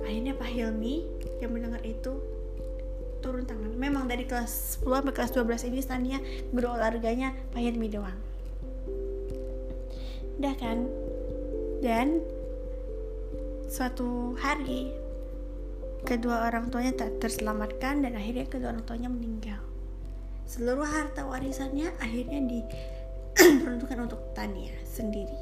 akhirnya 0.00 0.32
Pak 0.40 0.48
Hilmi 0.48 1.04
yang 1.44 1.52
mendengar 1.52 1.84
itu 1.84 2.16
turun 3.20 3.44
tangan. 3.44 3.74
Memang 3.74 4.06
dari 4.06 4.24
kelas 4.24 4.82
10 4.82 5.02
sampai 5.02 5.14
kelas 5.14 5.32
12 5.34 5.68
ini 5.70 5.78
Tania 5.82 6.18
berolahraganya 6.54 7.34
Pak 7.52 7.60
Hilmi 7.60 7.88
doang. 7.90 8.18
Udah 10.38 10.54
kan? 10.54 10.86
Dan 11.82 12.22
suatu 13.68 14.38
hari 14.38 14.90
kedua 16.06 16.46
orang 16.46 16.70
tuanya 16.70 16.94
tak 16.94 17.18
terselamatkan 17.18 18.06
dan 18.06 18.14
akhirnya 18.14 18.46
kedua 18.46 18.74
orang 18.74 18.84
tuanya 18.86 19.10
meninggal. 19.10 19.60
Seluruh 20.48 20.86
harta 20.86 21.28
warisannya 21.28 21.92
akhirnya 22.00 22.40
diperuntukkan 22.40 23.98
untuk 24.08 24.20
Tania 24.32 24.72
sendiri. 24.86 25.38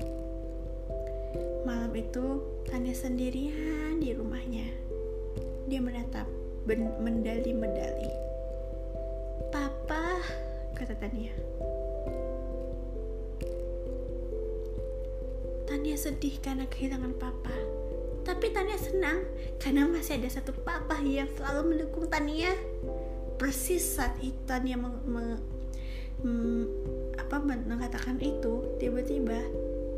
Malam 1.62 1.92
itu 1.94 2.42
Tania 2.66 2.96
sendirian 2.96 4.02
di 4.02 4.10
rumahnya. 4.16 4.66
Dia 5.70 5.78
menatap 5.82 6.26
medali-medali. 6.74 8.10
Papa, 9.54 10.18
kata 10.74 10.98
Tania. 10.98 11.30
Tania 15.70 15.94
sedih 15.94 16.42
karena 16.42 16.66
kehilangan 16.66 17.14
papa. 17.22 17.54
Tapi 18.26 18.50
Tania 18.50 18.74
senang 18.74 19.22
karena 19.62 19.86
masih 19.86 20.18
ada 20.18 20.26
satu 20.26 20.50
papa 20.66 20.98
yang 21.06 21.30
selalu 21.38 21.70
mendukung 21.70 22.10
Tania. 22.10 22.50
Persis 23.38 23.86
saat 23.86 24.18
itu 24.18 24.34
Tania 24.50 24.74
meng, 24.74 24.98
meng, 25.06 25.38
meng, 26.26 26.66
apa, 27.14 27.38
mengatakan 27.46 28.18
itu, 28.18 28.74
tiba-tiba 28.82 29.38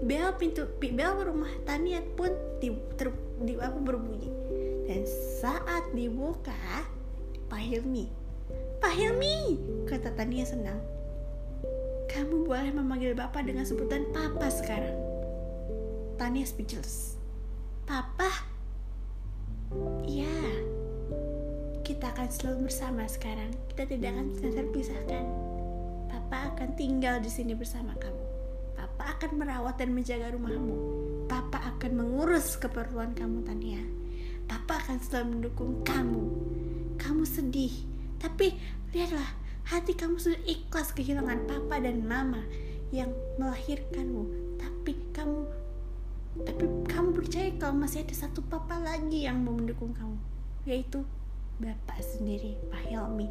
bel 0.04 0.30
pintu 0.36 0.68
bel 0.76 1.16
rumah 1.24 1.50
Tania 1.64 2.04
pun 2.12 2.30
di, 2.60 2.70
ter, 3.00 3.08
di 3.42 3.56
apa 3.56 3.78
berbunyi 3.80 4.37
dan 4.88 5.04
saat 5.44 5.84
dibuka, 5.92 6.56
Pak 7.52 7.60
Hilmi. 7.60 8.08
Pak 8.80 8.96
Hilmi, 8.96 9.60
kata 9.84 10.16
Tania 10.16 10.48
senang. 10.48 10.80
Kamu 12.08 12.48
boleh 12.48 12.72
memanggil 12.72 13.12
Bapak 13.12 13.44
dengan 13.44 13.68
sebutan 13.68 14.08
Papa 14.16 14.48
sekarang. 14.48 14.96
Tania 16.16 16.48
speechless. 16.48 17.20
Papa? 17.84 18.32
Ya, 20.08 20.40
kita 21.84 22.08
akan 22.16 22.32
selalu 22.32 22.72
bersama 22.72 23.04
sekarang. 23.04 23.52
Kita 23.68 23.84
tidak 23.84 24.16
akan 24.16 24.26
bisa 24.32 24.48
terpisahkan. 24.56 25.24
Papa 26.08 26.56
akan 26.56 26.80
tinggal 26.80 27.20
di 27.20 27.28
sini 27.28 27.52
bersama 27.52 27.92
kamu. 28.00 28.24
Papa 28.72 29.20
akan 29.20 29.30
merawat 29.36 29.76
dan 29.76 29.92
menjaga 29.92 30.32
rumahmu. 30.32 30.76
Papa 31.28 31.76
akan 31.76 31.92
mengurus 31.92 32.56
keperluan 32.56 33.12
kamu, 33.12 33.44
Tania. 33.44 33.97
Papa 34.48 34.80
akan 34.82 34.98
selalu 34.98 35.26
mendukung 35.38 35.84
kamu. 35.84 36.24
Kamu 36.98 37.22
sedih, 37.22 37.72
tapi 38.18 38.58
lihatlah, 38.90 39.36
hati 39.68 39.94
kamu 39.94 40.18
sudah 40.18 40.40
ikhlas 40.48 40.90
kehilangan 40.96 41.46
papa 41.46 41.78
dan 41.78 42.02
mama 42.02 42.42
yang 42.90 43.12
melahirkanmu. 43.38 44.56
Tapi 44.58 44.92
kamu 45.14 45.68
tapi 46.38 46.70
kamu 46.86 47.18
percaya 47.18 47.50
kalau 47.58 47.74
masih 47.82 48.06
ada 48.06 48.14
satu 48.14 48.46
papa 48.46 48.78
lagi 48.78 49.26
yang 49.26 49.42
mau 49.42 49.58
mendukung 49.58 49.90
kamu, 49.90 50.18
yaitu 50.70 51.02
Bapak 51.58 51.98
sendiri, 51.98 52.54
Pak 52.70 52.86
Hilmi. 52.86 53.26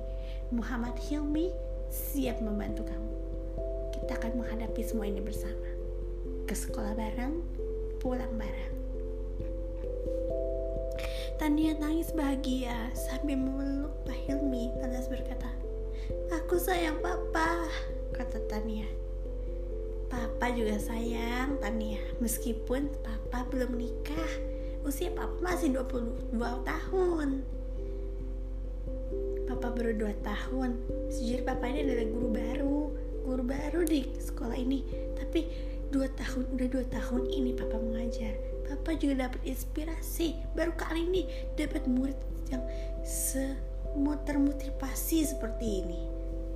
Muhammad 0.51 0.99
Hilmi 0.99 1.47
siap 1.87 2.43
membantu 2.43 2.83
kamu. 2.83 3.11
Kita 3.95 4.19
akan 4.19 4.43
menghadapi 4.43 4.83
semua 4.83 5.07
ini 5.07 5.23
bersama. 5.23 5.67
Ke 6.43 6.51
sekolah 6.51 6.91
bareng, 6.99 7.39
pulang 8.03 8.35
bareng. 8.35 8.76
Tania 11.38 11.77
nangis 11.77 12.09
bahagia 12.17 12.89
sambil 12.97 13.38
memeluk 13.38 13.93
Pak 14.09 14.17
Hilmi 14.25 14.73
lantas 14.81 15.05
berkata, 15.05 15.45
Aku 16.33 16.57
sayang 16.57 16.97
papa, 16.97 17.61
kata 18.09 18.41
Tania. 18.49 18.89
Papa 20.09 20.49
juga 20.49 20.81
sayang 20.81 21.61
Tania, 21.61 22.01
meskipun 22.17 22.89
papa 23.05 23.45
belum 23.53 23.77
nikah. 23.77 24.33
usia 24.81 25.13
papa 25.13 25.35
masih 25.43 25.77
22 25.77 26.39
tahun 26.63 27.43
papa 29.51 29.67
baru 29.75 29.91
2 29.99 30.15
tahun 30.23 30.69
sejujurnya 31.11 31.43
papa 31.43 31.67
ini 31.67 31.79
adalah 31.83 32.07
guru 32.07 32.29
baru 32.31 32.79
guru 33.27 33.43
baru 33.43 33.79
di 33.83 34.07
sekolah 34.15 34.55
ini 34.55 34.88
tapi 35.19 35.43
dua 35.91 36.07
tahun 36.15 36.55
udah 36.55 36.67
dua 36.71 36.85
tahun 36.88 37.27
ini 37.27 37.51
papa 37.51 37.75
mengajar 37.75 38.31
papa 38.68 38.99
juga 38.99 39.28
dapat 39.28 39.41
inspirasi. 39.47 40.36
Baru 40.53 40.76
kali 40.76 41.07
ini 41.07 41.24
dapat 41.55 41.88
murid 41.88 42.18
yang 42.51 42.63
termotivasi 44.28 45.24
seperti 45.24 45.84
ini. 45.84 46.01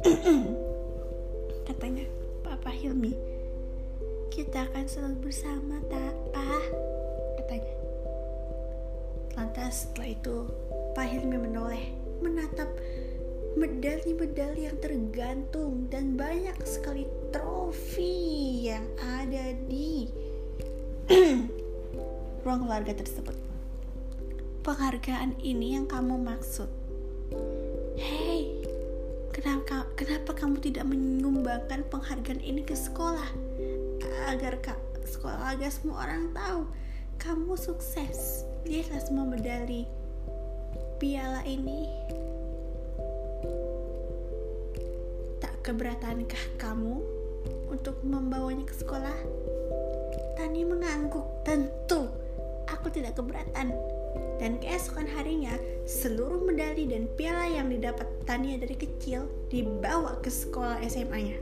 Katanya 1.68 2.06
papa 2.44 2.70
Hilmi 2.70 3.16
kita 4.32 4.64
akan 4.72 4.86
selalu 4.88 5.28
bersama 5.28 5.76
tak 5.92 6.16
pak. 6.32 6.64
Katanya. 7.40 7.76
Lantas 9.36 9.88
setelah 9.88 10.10
itu 10.12 10.38
Pak 10.92 11.08
Hilmi 11.08 11.40
menoleh 11.40 11.92
menatap 12.24 12.68
medali-medali 13.60 14.72
yang 14.72 14.80
tergantung 14.80 15.92
dan 15.92 16.16
banyak 16.16 16.56
sekali 16.64 17.04
trofi 17.36 18.72
yang 18.72 18.88
ada 19.00 19.52
di 19.68 20.08
ruang 22.42 22.66
keluarga 22.66 22.94
tersebut. 22.98 23.38
Penghargaan 24.66 25.38
ini 25.42 25.78
yang 25.78 25.86
kamu 25.86 26.22
maksud. 26.22 26.70
Hei, 27.98 28.66
kenapa 29.30 29.86
kenapa 29.94 30.34
kamu 30.34 30.58
tidak 30.62 30.86
menyumbangkan 30.90 31.86
penghargaan 31.90 32.42
ini 32.42 32.66
ke 32.66 32.74
sekolah 32.74 33.30
agar 34.30 34.58
kak 34.62 34.80
sekolah 35.06 35.54
agar 35.54 35.70
semua 35.70 36.06
orang 36.06 36.34
tahu 36.34 36.62
kamu 37.22 37.54
sukses. 37.58 38.46
Lihatlah 38.66 39.02
semua 39.02 39.26
medali 39.26 39.86
piala 41.02 41.42
ini 41.46 41.90
tak 45.42 45.54
keberatankah 45.66 46.62
kamu 46.62 47.02
untuk 47.70 47.98
membawanya 48.06 48.66
ke 48.66 48.74
sekolah? 48.78 49.18
Tani 50.38 50.62
mengangguk, 50.66 51.26
tentu 51.46 52.21
aku 52.82 52.90
tidak 52.90 53.16
keberatan. 53.16 53.72
Dan 54.42 54.58
keesokan 54.58 55.06
harinya, 55.06 55.54
seluruh 55.86 56.42
medali 56.42 56.90
dan 56.90 57.06
piala 57.14 57.46
yang 57.46 57.70
didapat 57.70 58.10
Tania 58.26 58.58
dari 58.58 58.74
kecil 58.74 59.30
dibawa 59.54 60.18
ke 60.20 60.34
sekolah 60.34 60.82
SMA-nya. 60.90 61.38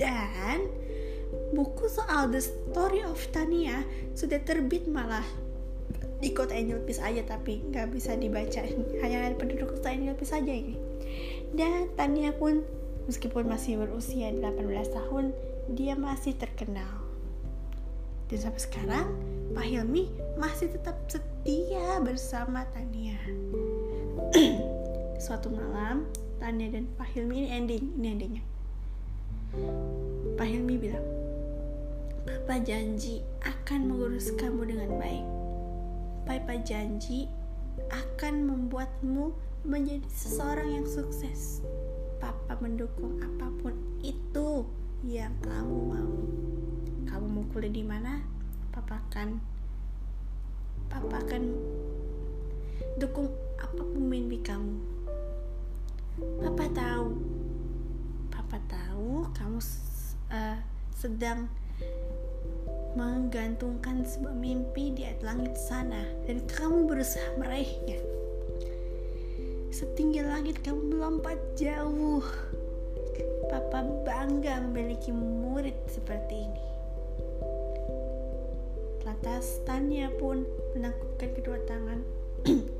Dan 0.00 0.64
buku 1.52 1.86
soal 1.92 2.32
The 2.32 2.40
Story 2.40 3.04
of 3.04 3.20
Tania 3.30 3.84
sudah 4.16 4.40
terbit 4.42 4.88
malah 4.88 5.24
di 6.16 6.32
kota 6.32 6.56
Peace 6.56 7.02
aja 7.02 7.20
tapi 7.28 7.60
nggak 7.60 7.92
bisa 7.92 8.16
dibaca 8.16 8.64
hanya 9.04 9.16
ada 9.28 9.36
penduduk 9.36 9.76
kota 9.76 9.92
Angel 9.92 10.16
Peace 10.16 10.32
saja 10.32 10.48
ini 10.48 10.80
dan 11.52 11.92
Tania 11.92 12.32
pun 12.32 12.64
meskipun 13.04 13.44
masih 13.44 13.76
berusia 13.76 14.32
18 14.32 14.96
tahun 14.96 15.36
dia 15.76 15.92
masih 15.92 16.32
terkenal 16.40 16.88
dan 18.32 18.38
sampai 18.40 18.62
sekarang 18.64 19.06
Pak 19.56 19.64
Hilmi 19.64 20.12
masih 20.36 20.68
tetap 20.68 21.00
setia 21.08 21.96
bersama 22.04 22.68
Tania 22.76 23.16
suatu 25.24 25.48
malam 25.48 26.04
Tania 26.36 26.68
dan 26.68 26.84
Pak 27.00 27.08
Hilmi 27.16 27.48
ini 27.48 27.48
ending 27.48 27.84
ini 27.96 28.06
endingnya 28.12 28.42
Pak 30.36 30.44
Hilmi 30.44 30.76
bilang 30.76 31.06
Papa 32.28 32.60
janji 32.60 33.24
akan 33.40 33.88
mengurus 33.88 34.28
kamu 34.36 34.76
dengan 34.76 35.00
baik 35.00 35.24
Papa 36.28 36.60
janji 36.60 37.32
akan 37.88 38.44
membuatmu 38.44 39.32
menjadi 39.66 40.06
seseorang 40.10 40.80
yang 40.80 40.86
sukses. 40.86 41.62
Papa 42.22 42.56
mendukung 42.62 43.20
apa 43.20 43.50
pun 43.60 43.74
itu 44.00 44.64
yang 45.04 45.34
kamu 45.42 45.78
mau. 45.90 46.14
Kamu 47.06 47.26
mau 47.30 47.44
kuliah 47.50 47.74
di 47.74 47.84
mana? 47.86 48.35
Papa 48.76 49.00
akan 49.08 49.40
Papa 50.92 51.16
akan 51.24 51.42
dukung 53.00 53.32
apa 53.56 53.80
pun 53.80 54.04
mimpi 54.04 54.36
kamu. 54.44 54.76
Papa 56.44 56.68
tahu. 56.76 57.08
Papa 58.28 58.60
tahu 58.68 59.32
kamu 59.32 59.64
uh, 60.28 60.60
sedang 60.92 61.48
menggantungkan 63.00 64.04
sebuah 64.04 64.36
mimpi 64.36 64.92
di 64.92 65.08
langit 65.24 65.56
sana 65.56 66.04
dan 66.28 66.44
kamu 66.44 66.84
berusaha 66.84 67.32
meraihnya. 67.40 67.96
Setinggi 69.72 70.20
langit 70.20 70.60
kamu 70.60 70.92
melompat 70.96 71.40
jauh. 71.56 72.20
Papa 73.48 73.88
bangga 74.04 74.60
memiliki 74.68 75.16
murid 75.16 75.76
seperti 75.88 76.44
ini. 76.44 76.65
Lantas 79.16 79.64
Tania 79.64 80.12
pun 80.12 80.44
menangkupkan 80.76 81.32
kedua 81.32 81.56
tangan. 81.64 82.04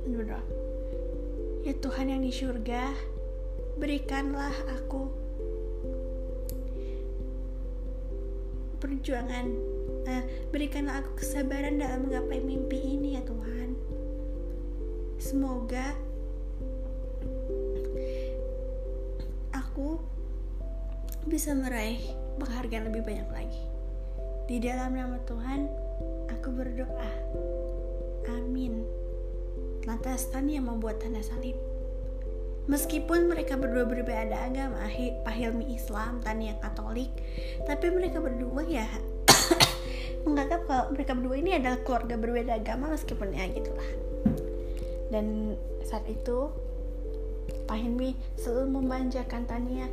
Ya 1.66 1.74
Tuhan 1.82 2.12
yang 2.12 2.22
di 2.22 2.30
surga, 2.30 2.94
berikanlah 3.80 4.54
aku 4.70 5.10
perjuangan 8.78 9.50
uh, 10.06 10.24
berikanlah 10.54 11.02
aku 11.02 11.18
kesabaran 11.18 11.82
dalam 11.82 12.06
menggapai 12.06 12.38
mimpi 12.38 12.78
ini 12.78 13.18
ya 13.18 13.22
Tuhan. 13.26 13.74
Semoga 15.18 15.90
aku 19.50 19.98
bisa 21.26 21.50
meraih 21.50 21.98
penghargaan 22.38 22.94
lebih 22.94 23.02
banyak 23.02 23.28
lagi. 23.34 23.62
Di 24.46 24.62
dalam 24.62 24.94
nama 24.94 25.18
Tuhan 25.26 25.85
aku 26.30 26.48
berdoa 26.54 27.10
amin 28.30 28.86
lantas 29.86 30.26
Tania 30.30 30.58
membuat 30.58 30.98
tanda 30.98 31.22
salib 31.22 31.56
Meskipun 32.66 33.30
mereka 33.30 33.54
berdua 33.54 33.86
berbeda 33.86 34.50
agama, 34.50 34.90
Pak 35.22 35.34
Hilmi 35.38 35.78
Islam, 35.78 36.18
Tania 36.18 36.58
Katolik, 36.58 37.14
tapi 37.62 37.94
mereka 37.94 38.18
berdua 38.18 38.66
ya 38.66 38.90
menganggap 40.26 40.66
kalau 40.66 40.90
mereka 40.90 41.14
berdua 41.14 41.38
ini 41.38 41.54
adalah 41.54 41.78
keluarga 41.86 42.18
berbeda 42.18 42.58
agama 42.58 42.90
meskipun 42.90 43.30
ya 43.38 43.46
gitulah. 43.54 43.90
Dan 45.14 45.54
saat 45.86 46.10
itu 46.10 46.50
Pak 47.70 47.78
Hilmi 47.78 48.18
selalu 48.34 48.82
memanjakan 48.82 49.46
Tania 49.46 49.86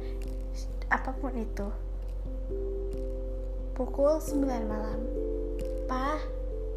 apa 0.89 1.13
pun 1.13 1.37
itu. 1.37 1.69
Pukul 3.77 4.17
9 4.17 4.49
malam. 4.65 5.22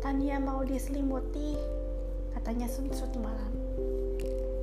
Tania 0.04 0.38
mau 0.38 0.62
diselimuti, 0.62 1.58
katanya 2.36 2.70
suatu 2.70 3.18
malam. 3.18 3.52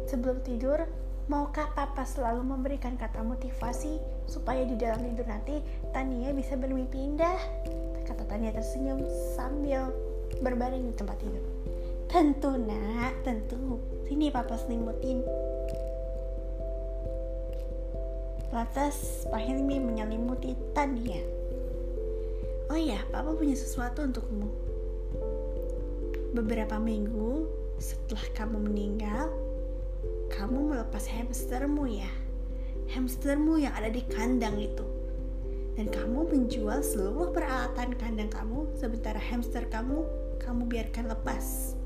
Sebelum 0.07 0.39
tidur, 0.45 0.85
Maukah 1.31 1.71
papa 1.71 2.03
selalu 2.03 2.43
memberikan 2.43 2.99
kata 2.99 3.23
motivasi 3.23 3.95
supaya 4.27 4.67
di 4.67 4.75
dalam 4.75 4.99
tidur 5.07 5.23
nanti 5.23 5.63
Tania 5.95 6.35
bisa 6.35 6.59
bermimpi 6.59 6.99
indah? 6.99 7.39
Kata 8.03 8.27
Tania 8.27 8.51
tersenyum 8.51 9.07
sambil 9.31 9.87
berbaring 10.43 10.83
di 10.83 10.91
tempat 10.91 11.15
tidur. 11.23 11.47
Tentu 12.11 12.59
nak, 12.59 13.15
tentu. 13.23 13.79
Sini 14.03 14.35
papa 14.35 14.59
selimutin. 14.59 15.23
Lantas 18.51 19.23
Pak 19.31 19.39
Hilmi 19.39 19.79
menyelimuti 19.79 20.59
Tania. 20.75 21.42
Oh 22.73 22.81
ya, 22.81 22.97
papa 23.13 23.37
punya 23.37 23.53
sesuatu 23.53 24.01
untukmu. 24.01 24.49
Beberapa 26.33 26.81
minggu 26.81 27.45
setelah 27.77 28.25
kamu 28.33 28.65
meninggal, 28.65 29.29
kamu 30.33 30.73
melepas 30.73 31.05
hamstermu 31.05 31.85
ya. 31.85 32.09
Hamstermu 32.97 33.61
yang 33.61 33.77
ada 33.77 33.93
di 33.93 34.01
kandang 34.09 34.57
itu. 34.57 34.81
Dan 35.77 35.85
kamu 35.93 36.33
menjual 36.33 36.81
seluruh 36.81 37.29
peralatan 37.29 37.93
kandang 37.93 38.33
kamu 38.33 38.65
sementara 38.73 39.21
hamster 39.21 39.69
kamu 39.69 40.09
kamu 40.41 40.65
biarkan 40.65 41.13
lepas. 41.13 41.77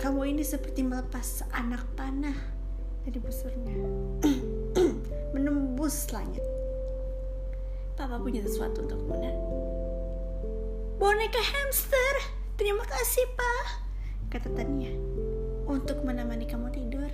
Kamu 0.00 0.24
ini 0.24 0.40
seperti 0.40 0.80
melepas 0.80 1.44
anak 1.52 1.84
panah 1.92 2.40
dari 3.04 3.20
busurnya. 3.20 3.76
Menembus 5.36 6.08
langit. 6.08 6.40
Papa 8.00 8.16
punya 8.16 8.40
sesuatu 8.40 8.80
untuk 8.80 9.04
Muna 9.06 9.63
boneka 11.04 11.36
hamster. 11.36 12.32
Terima 12.56 12.80
kasih 12.80 13.28
pak. 13.36 13.66
Kata 14.32 14.48
Tania. 14.56 14.88
Untuk 15.68 16.00
menemani 16.00 16.48
kamu 16.48 16.72
tidur. 16.72 17.12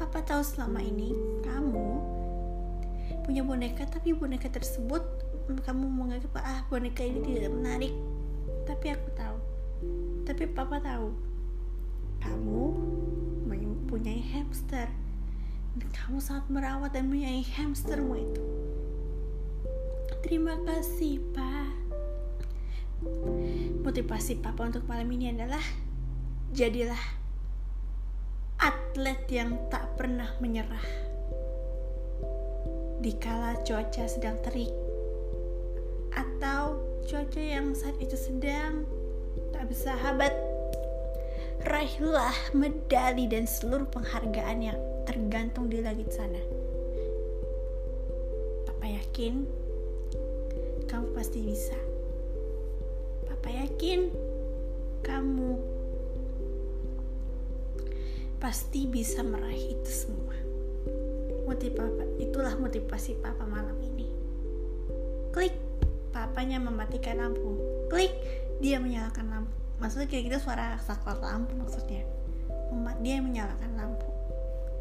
Papa 0.00 0.24
tahu 0.24 0.40
selama 0.40 0.80
ini 0.80 1.12
kamu 1.44 2.00
punya 3.20 3.44
boneka 3.44 3.84
tapi 3.84 4.16
boneka 4.16 4.48
tersebut 4.48 5.04
kamu 5.68 5.84
menganggap 5.92 6.40
ah 6.40 6.64
boneka 6.72 7.04
ini 7.04 7.20
tidak 7.20 7.52
menarik. 7.52 7.92
Tapi 8.64 8.86
aku 8.88 9.08
tahu. 9.12 9.38
Tapi 10.24 10.48
papa 10.56 10.80
tahu. 10.80 11.12
Kamu 12.24 12.64
mempunyai 13.44 14.24
hamster. 14.32 14.88
Dan 15.76 15.88
kamu 15.92 16.16
sangat 16.16 16.48
merawat 16.48 16.96
dan 16.96 17.12
menyayangi 17.12 17.44
hamstermu 17.60 18.24
itu. 18.24 18.44
Terima 20.24 20.56
kasih 20.64 21.20
pak 21.36 21.75
motivasi 23.84 24.40
papa 24.40 24.66
untuk 24.66 24.84
malam 24.88 25.06
ini 25.12 25.30
adalah 25.30 25.62
jadilah 26.50 27.00
atlet 28.56 29.20
yang 29.28 29.56
tak 29.68 29.84
pernah 30.00 30.32
menyerah. 30.40 30.86
Dikala 33.04 33.60
cuaca 33.62 34.04
sedang 34.08 34.40
terik 34.40 34.72
atau 36.16 36.80
cuaca 37.04 37.42
yang 37.42 37.76
saat 37.76 37.94
itu 38.00 38.16
sedang 38.16 38.88
tak 39.52 39.68
bersahabat 39.68 40.32
raihlah 41.66 42.34
medali 42.56 43.28
dan 43.28 43.44
seluruh 43.44 43.86
penghargaan 43.92 44.58
yang 44.64 44.78
tergantung 45.04 45.68
di 45.68 45.84
langit 45.84 46.08
sana. 46.10 46.40
Papa 48.64 48.86
yakin 48.88 49.44
kamu 50.88 51.06
pasti 51.14 51.42
bisa 51.42 51.85
Papa 53.46 53.62
yakin 53.62 54.10
kamu 55.06 55.54
pasti 58.42 58.90
bisa 58.90 59.22
meraih 59.22 59.70
itu 59.70 59.86
semua. 59.86 60.34
Motivasi 61.46 62.26
itulah 62.26 62.58
motivasi 62.58 63.22
papa 63.22 63.46
malam 63.46 63.78
ini. 63.86 64.10
Klik, 65.30 65.54
papanya 66.10 66.58
mematikan 66.58 67.22
lampu. 67.22 67.54
Klik, 67.86 68.10
dia 68.58 68.82
menyalakan 68.82 69.30
lampu. 69.30 69.54
Maksudnya 69.78 70.10
kayak 70.10 70.26
gitu 70.26 70.42
suara 70.42 70.74
saklar 70.82 71.22
lampu 71.22 71.54
maksudnya. 71.54 72.02
Dia 72.98 73.22
menyalakan 73.22 73.70
lampu. 73.78 74.10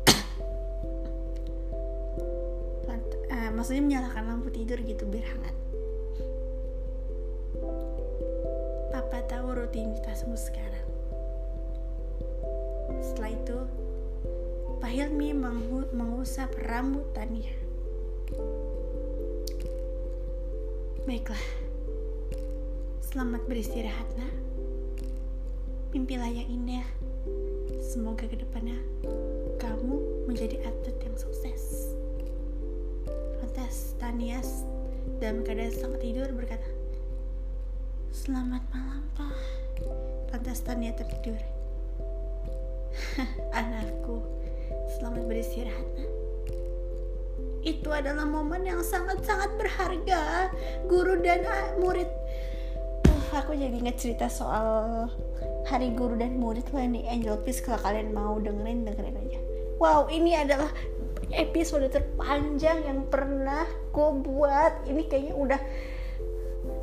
uh, 3.29 3.49
maksudnya 3.53 3.85
menyalakan 3.85 4.25
lampu 4.25 4.49
tidur 4.49 4.81
gitu 4.81 5.05
biar 5.05 5.37
hangat. 5.37 5.53
Papa 9.05 9.21
tahu 9.29 9.53
rutinitasmu 9.53 10.33
sekarang 10.33 10.81
setelah 13.05 13.37
itu, 13.37 13.59
Pak 14.81 14.89
Hilmi 14.89 15.29
mengusap 15.93 16.49
rambut 16.65 17.05
Tania. 17.13 17.53
Baiklah, 21.05 21.45
selamat 23.05 23.45
beristirahat, 23.45 24.09
nak. 24.17 24.33
Mimpilah 25.93 26.25
yang 26.25 26.49
indah. 26.49 26.87
Semoga 27.85 28.25
ke 28.25 28.41
depannya 28.41 28.81
kamu 29.61 30.25
menjadi 30.25 30.65
atlet 30.65 30.97
yang 31.05 31.13
sukses. 31.13 31.93
Lantas 33.37 33.93
Tania 34.01 34.41
dalam 35.21 35.45
keadaan 35.45 35.77
sangat 35.77 36.01
tidur 36.01 36.25
berkata, 36.33 36.65
Selamat 38.15 38.63
malam, 38.71 38.94
Tania 40.65 40.97
tertidur. 40.97 41.37
Anakku, 43.57 44.17
selamat 44.97 45.23
beristirahat. 45.29 45.85
Itu 47.61 47.93
adalah 47.93 48.25
momen 48.25 48.65
yang 48.65 48.81
sangat-sangat 48.81 49.61
berharga. 49.61 50.49
Guru 50.89 51.21
dan 51.21 51.45
murid. 51.77 52.09
Uh, 53.05 53.37
aku 53.37 53.53
jadi 53.53 53.77
inget 53.77 54.01
cerita 54.01 54.25
soal 54.25 55.05
hari 55.69 55.93
guru 55.93 56.17
dan 56.17 56.41
murid 56.41 56.65
lah 56.73 56.89
di 56.89 57.05
Angel 57.05 57.37
Peace. 57.45 57.61
Kalau 57.61 57.77
kalian 57.85 58.09
mau 58.09 58.41
dengerin, 58.41 58.89
dengerin 58.89 59.21
aja. 59.21 59.39
Wow, 59.77 60.09
ini 60.09 60.33
adalah 60.33 60.73
episode 61.29 61.85
terpanjang 61.93 62.89
yang 62.89 63.05
pernah 63.05 63.69
gue 63.93 64.09
buat. 64.17 64.89
Ini 64.89 65.01
kayaknya 65.05 65.33
udah 65.37 65.61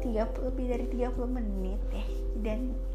30 0.06 0.48
lebih 0.54 0.66
dari 0.70 0.86
30 0.86 1.18
menit 1.26 1.82
deh. 1.90 2.08
Dan 2.42 2.74
kayak 2.74 2.91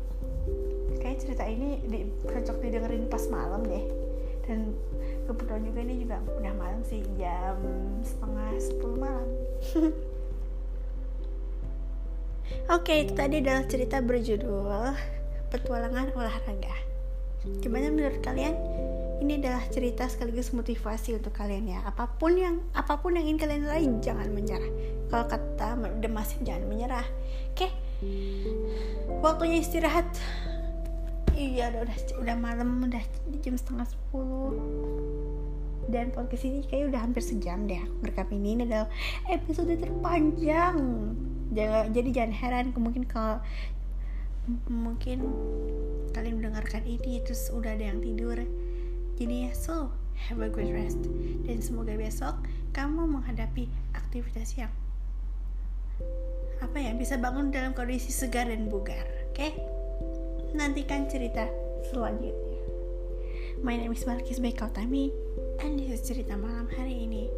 cerita 1.28 1.44
ini 1.44 1.84
di, 1.84 2.08
cocok 2.24 2.64
didengerin 2.64 3.12
pas 3.12 3.28
malam 3.28 3.60
deh 3.68 3.84
dan 4.48 4.72
kebetulan 5.28 5.62
juga 5.68 5.80
ini 5.84 5.96
juga 6.00 6.18
udah 6.24 6.54
malam 6.56 6.80
sih 6.88 7.04
jam 7.20 7.60
setengah 8.00 8.56
sepuluh 8.56 8.96
malam 8.96 9.30
Oke, 12.72 12.96
okay, 12.96 12.98
itu 13.04 13.12
tadi 13.12 13.44
adalah 13.44 13.68
cerita 13.68 14.00
berjudul 14.00 14.72
Petualangan 15.52 16.16
Olahraga. 16.16 16.76
Gimana 17.60 17.92
menurut 17.92 18.24
kalian? 18.24 18.56
Ini 19.20 19.44
adalah 19.44 19.64
cerita 19.68 20.08
sekaligus 20.08 20.56
motivasi 20.56 21.16
untuk 21.20 21.36
kalian 21.36 21.68
ya. 21.68 21.80
Apa 21.84 22.08
pun 22.16 22.40
yang 22.40 22.64
apa 22.72 23.04
pun 23.04 23.20
yang 23.20 23.28
ingin 23.28 23.40
kalian 23.40 23.64
raih, 23.68 23.88
jangan 24.00 24.32
menyerah. 24.32 24.68
Kalau 25.12 25.26
kata 25.28 25.76
Demasin 26.00 26.48
jangan 26.48 26.72
menyerah. 26.72 27.08
Oke. 27.52 27.68
Okay? 27.68 27.72
Waktunya 29.20 29.60
istirahat 29.60 30.08
iya 31.38 31.70
udah 31.70 31.86
udah, 32.18 32.36
malam 32.36 32.90
udah 32.90 33.04
jam 33.46 33.54
setengah 33.54 33.86
sepuluh. 33.86 34.58
Dan 35.88 36.12
podcast 36.12 36.44
ini 36.44 36.66
kayak 36.68 36.92
udah 36.92 37.00
hampir 37.00 37.24
sejam 37.24 37.70
deh 37.70 37.80
merekam 38.02 38.28
ini. 38.34 38.58
Ini 38.58 38.64
adalah 38.68 38.90
episode 39.30 39.72
terpanjang. 39.78 40.78
Jangan 41.54 41.94
jadi 41.94 42.10
jangan 42.12 42.34
heran 42.34 42.66
mungkin 42.76 43.08
kalau 43.08 43.40
mungkin 44.68 45.24
kalian 46.12 46.42
mendengarkan 46.42 46.84
ini 46.84 47.24
terus 47.24 47.54
udah 47.54 47.78
ada 47.78 47.88
yang 47.94 48.02
tidur. 48.02 48.36
Jadi 49.16 49.48
ya 49.48 49.52
so 49.54 49.94
have 50.28 50.42
a 50.42 50.50
good 50.50 50.68
rest. 50.74 51.00
Dan 51.46 51.62
semoga 51.62 51.96
besok 51.96 52.36
kamu 52.74 53.08
menghadapi 53.08 53.70
aktivitas 53.96 54.58
yang 54.60 54.74
apa 56.58 56.78
ya 56.82 56.92
bisa 56.98 57.22
bangun 57.22 57.54
dalam 57.54 57.78
kondisi 57.78 58.10
segar 58.10 58.50
dan 58.50 58.66
bugar 58.70 59.06
oke? 59.30 59.38
okay? 59.38 59.77
Nantikan 60.58 61.06
cerita 61.06 61.46
selanjutnya. 61.86 62.58
My 63.62 63.78
name 63.78 63.94
is 63.94 64.10
Markis 64.10 64.42
Bekautami 64.42 65.14
and 65.62 65.78
this 65.78 65.94
is 65.94 66.02
cerita 66.02 66.34
malam 66.34 66.66
hari 66.74 67.06
ini. 67.06 67.30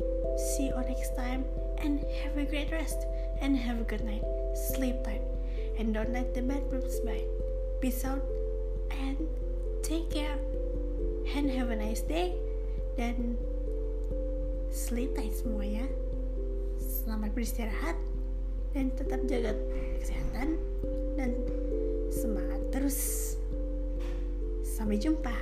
See 0.55 0.71
you 0.71 0.79
next 0.87 1.19
time 1.19 1.43
and 1.83 1.99
have 2.23 2.39
a 2.39 2.47
great 2.47 2.71
rest 2.71 2.95
and 3.43 3.59
have 3.59 3.83
a 3.83 3.87
good 3.87 4.07
night. 4.07 4.23
Sleep 4.71 4.95
tight 5.03 5.19
and 5.75 5.91
don't 5.91 6.15
let 6.15 6.31
the 6.31 6.39
bad 6.39 6.63
dreams 6.71 7.03
bite. 7.03 7.27
Peace 7.83 8.07
out 8.07 8.23
and 8.87 9.19
take 9.83 10.07
care 10.07 10.39
and 11.35 11.51
have 11.51 11.75
a 11.75 11.77
nice 11.77 11.99
day 12.07 12.39
dan 12.95 13.35
sleep 14.71 15.11
tight 15.19 15.35
semuanya. 15.35 15.83
Selamat 16.79 17.35
beristirahat 17.35 17.99
dan 18.71 18.95
tetap 18.95 19.19
jaga 19.27 19.59
kesehatan 19.99 20.55
dan 21.19 21.35
semangat 22.11 22.58
terus. 22.71 23.35
Sampai 24.63 24.97
jumpa. 24.97 25.33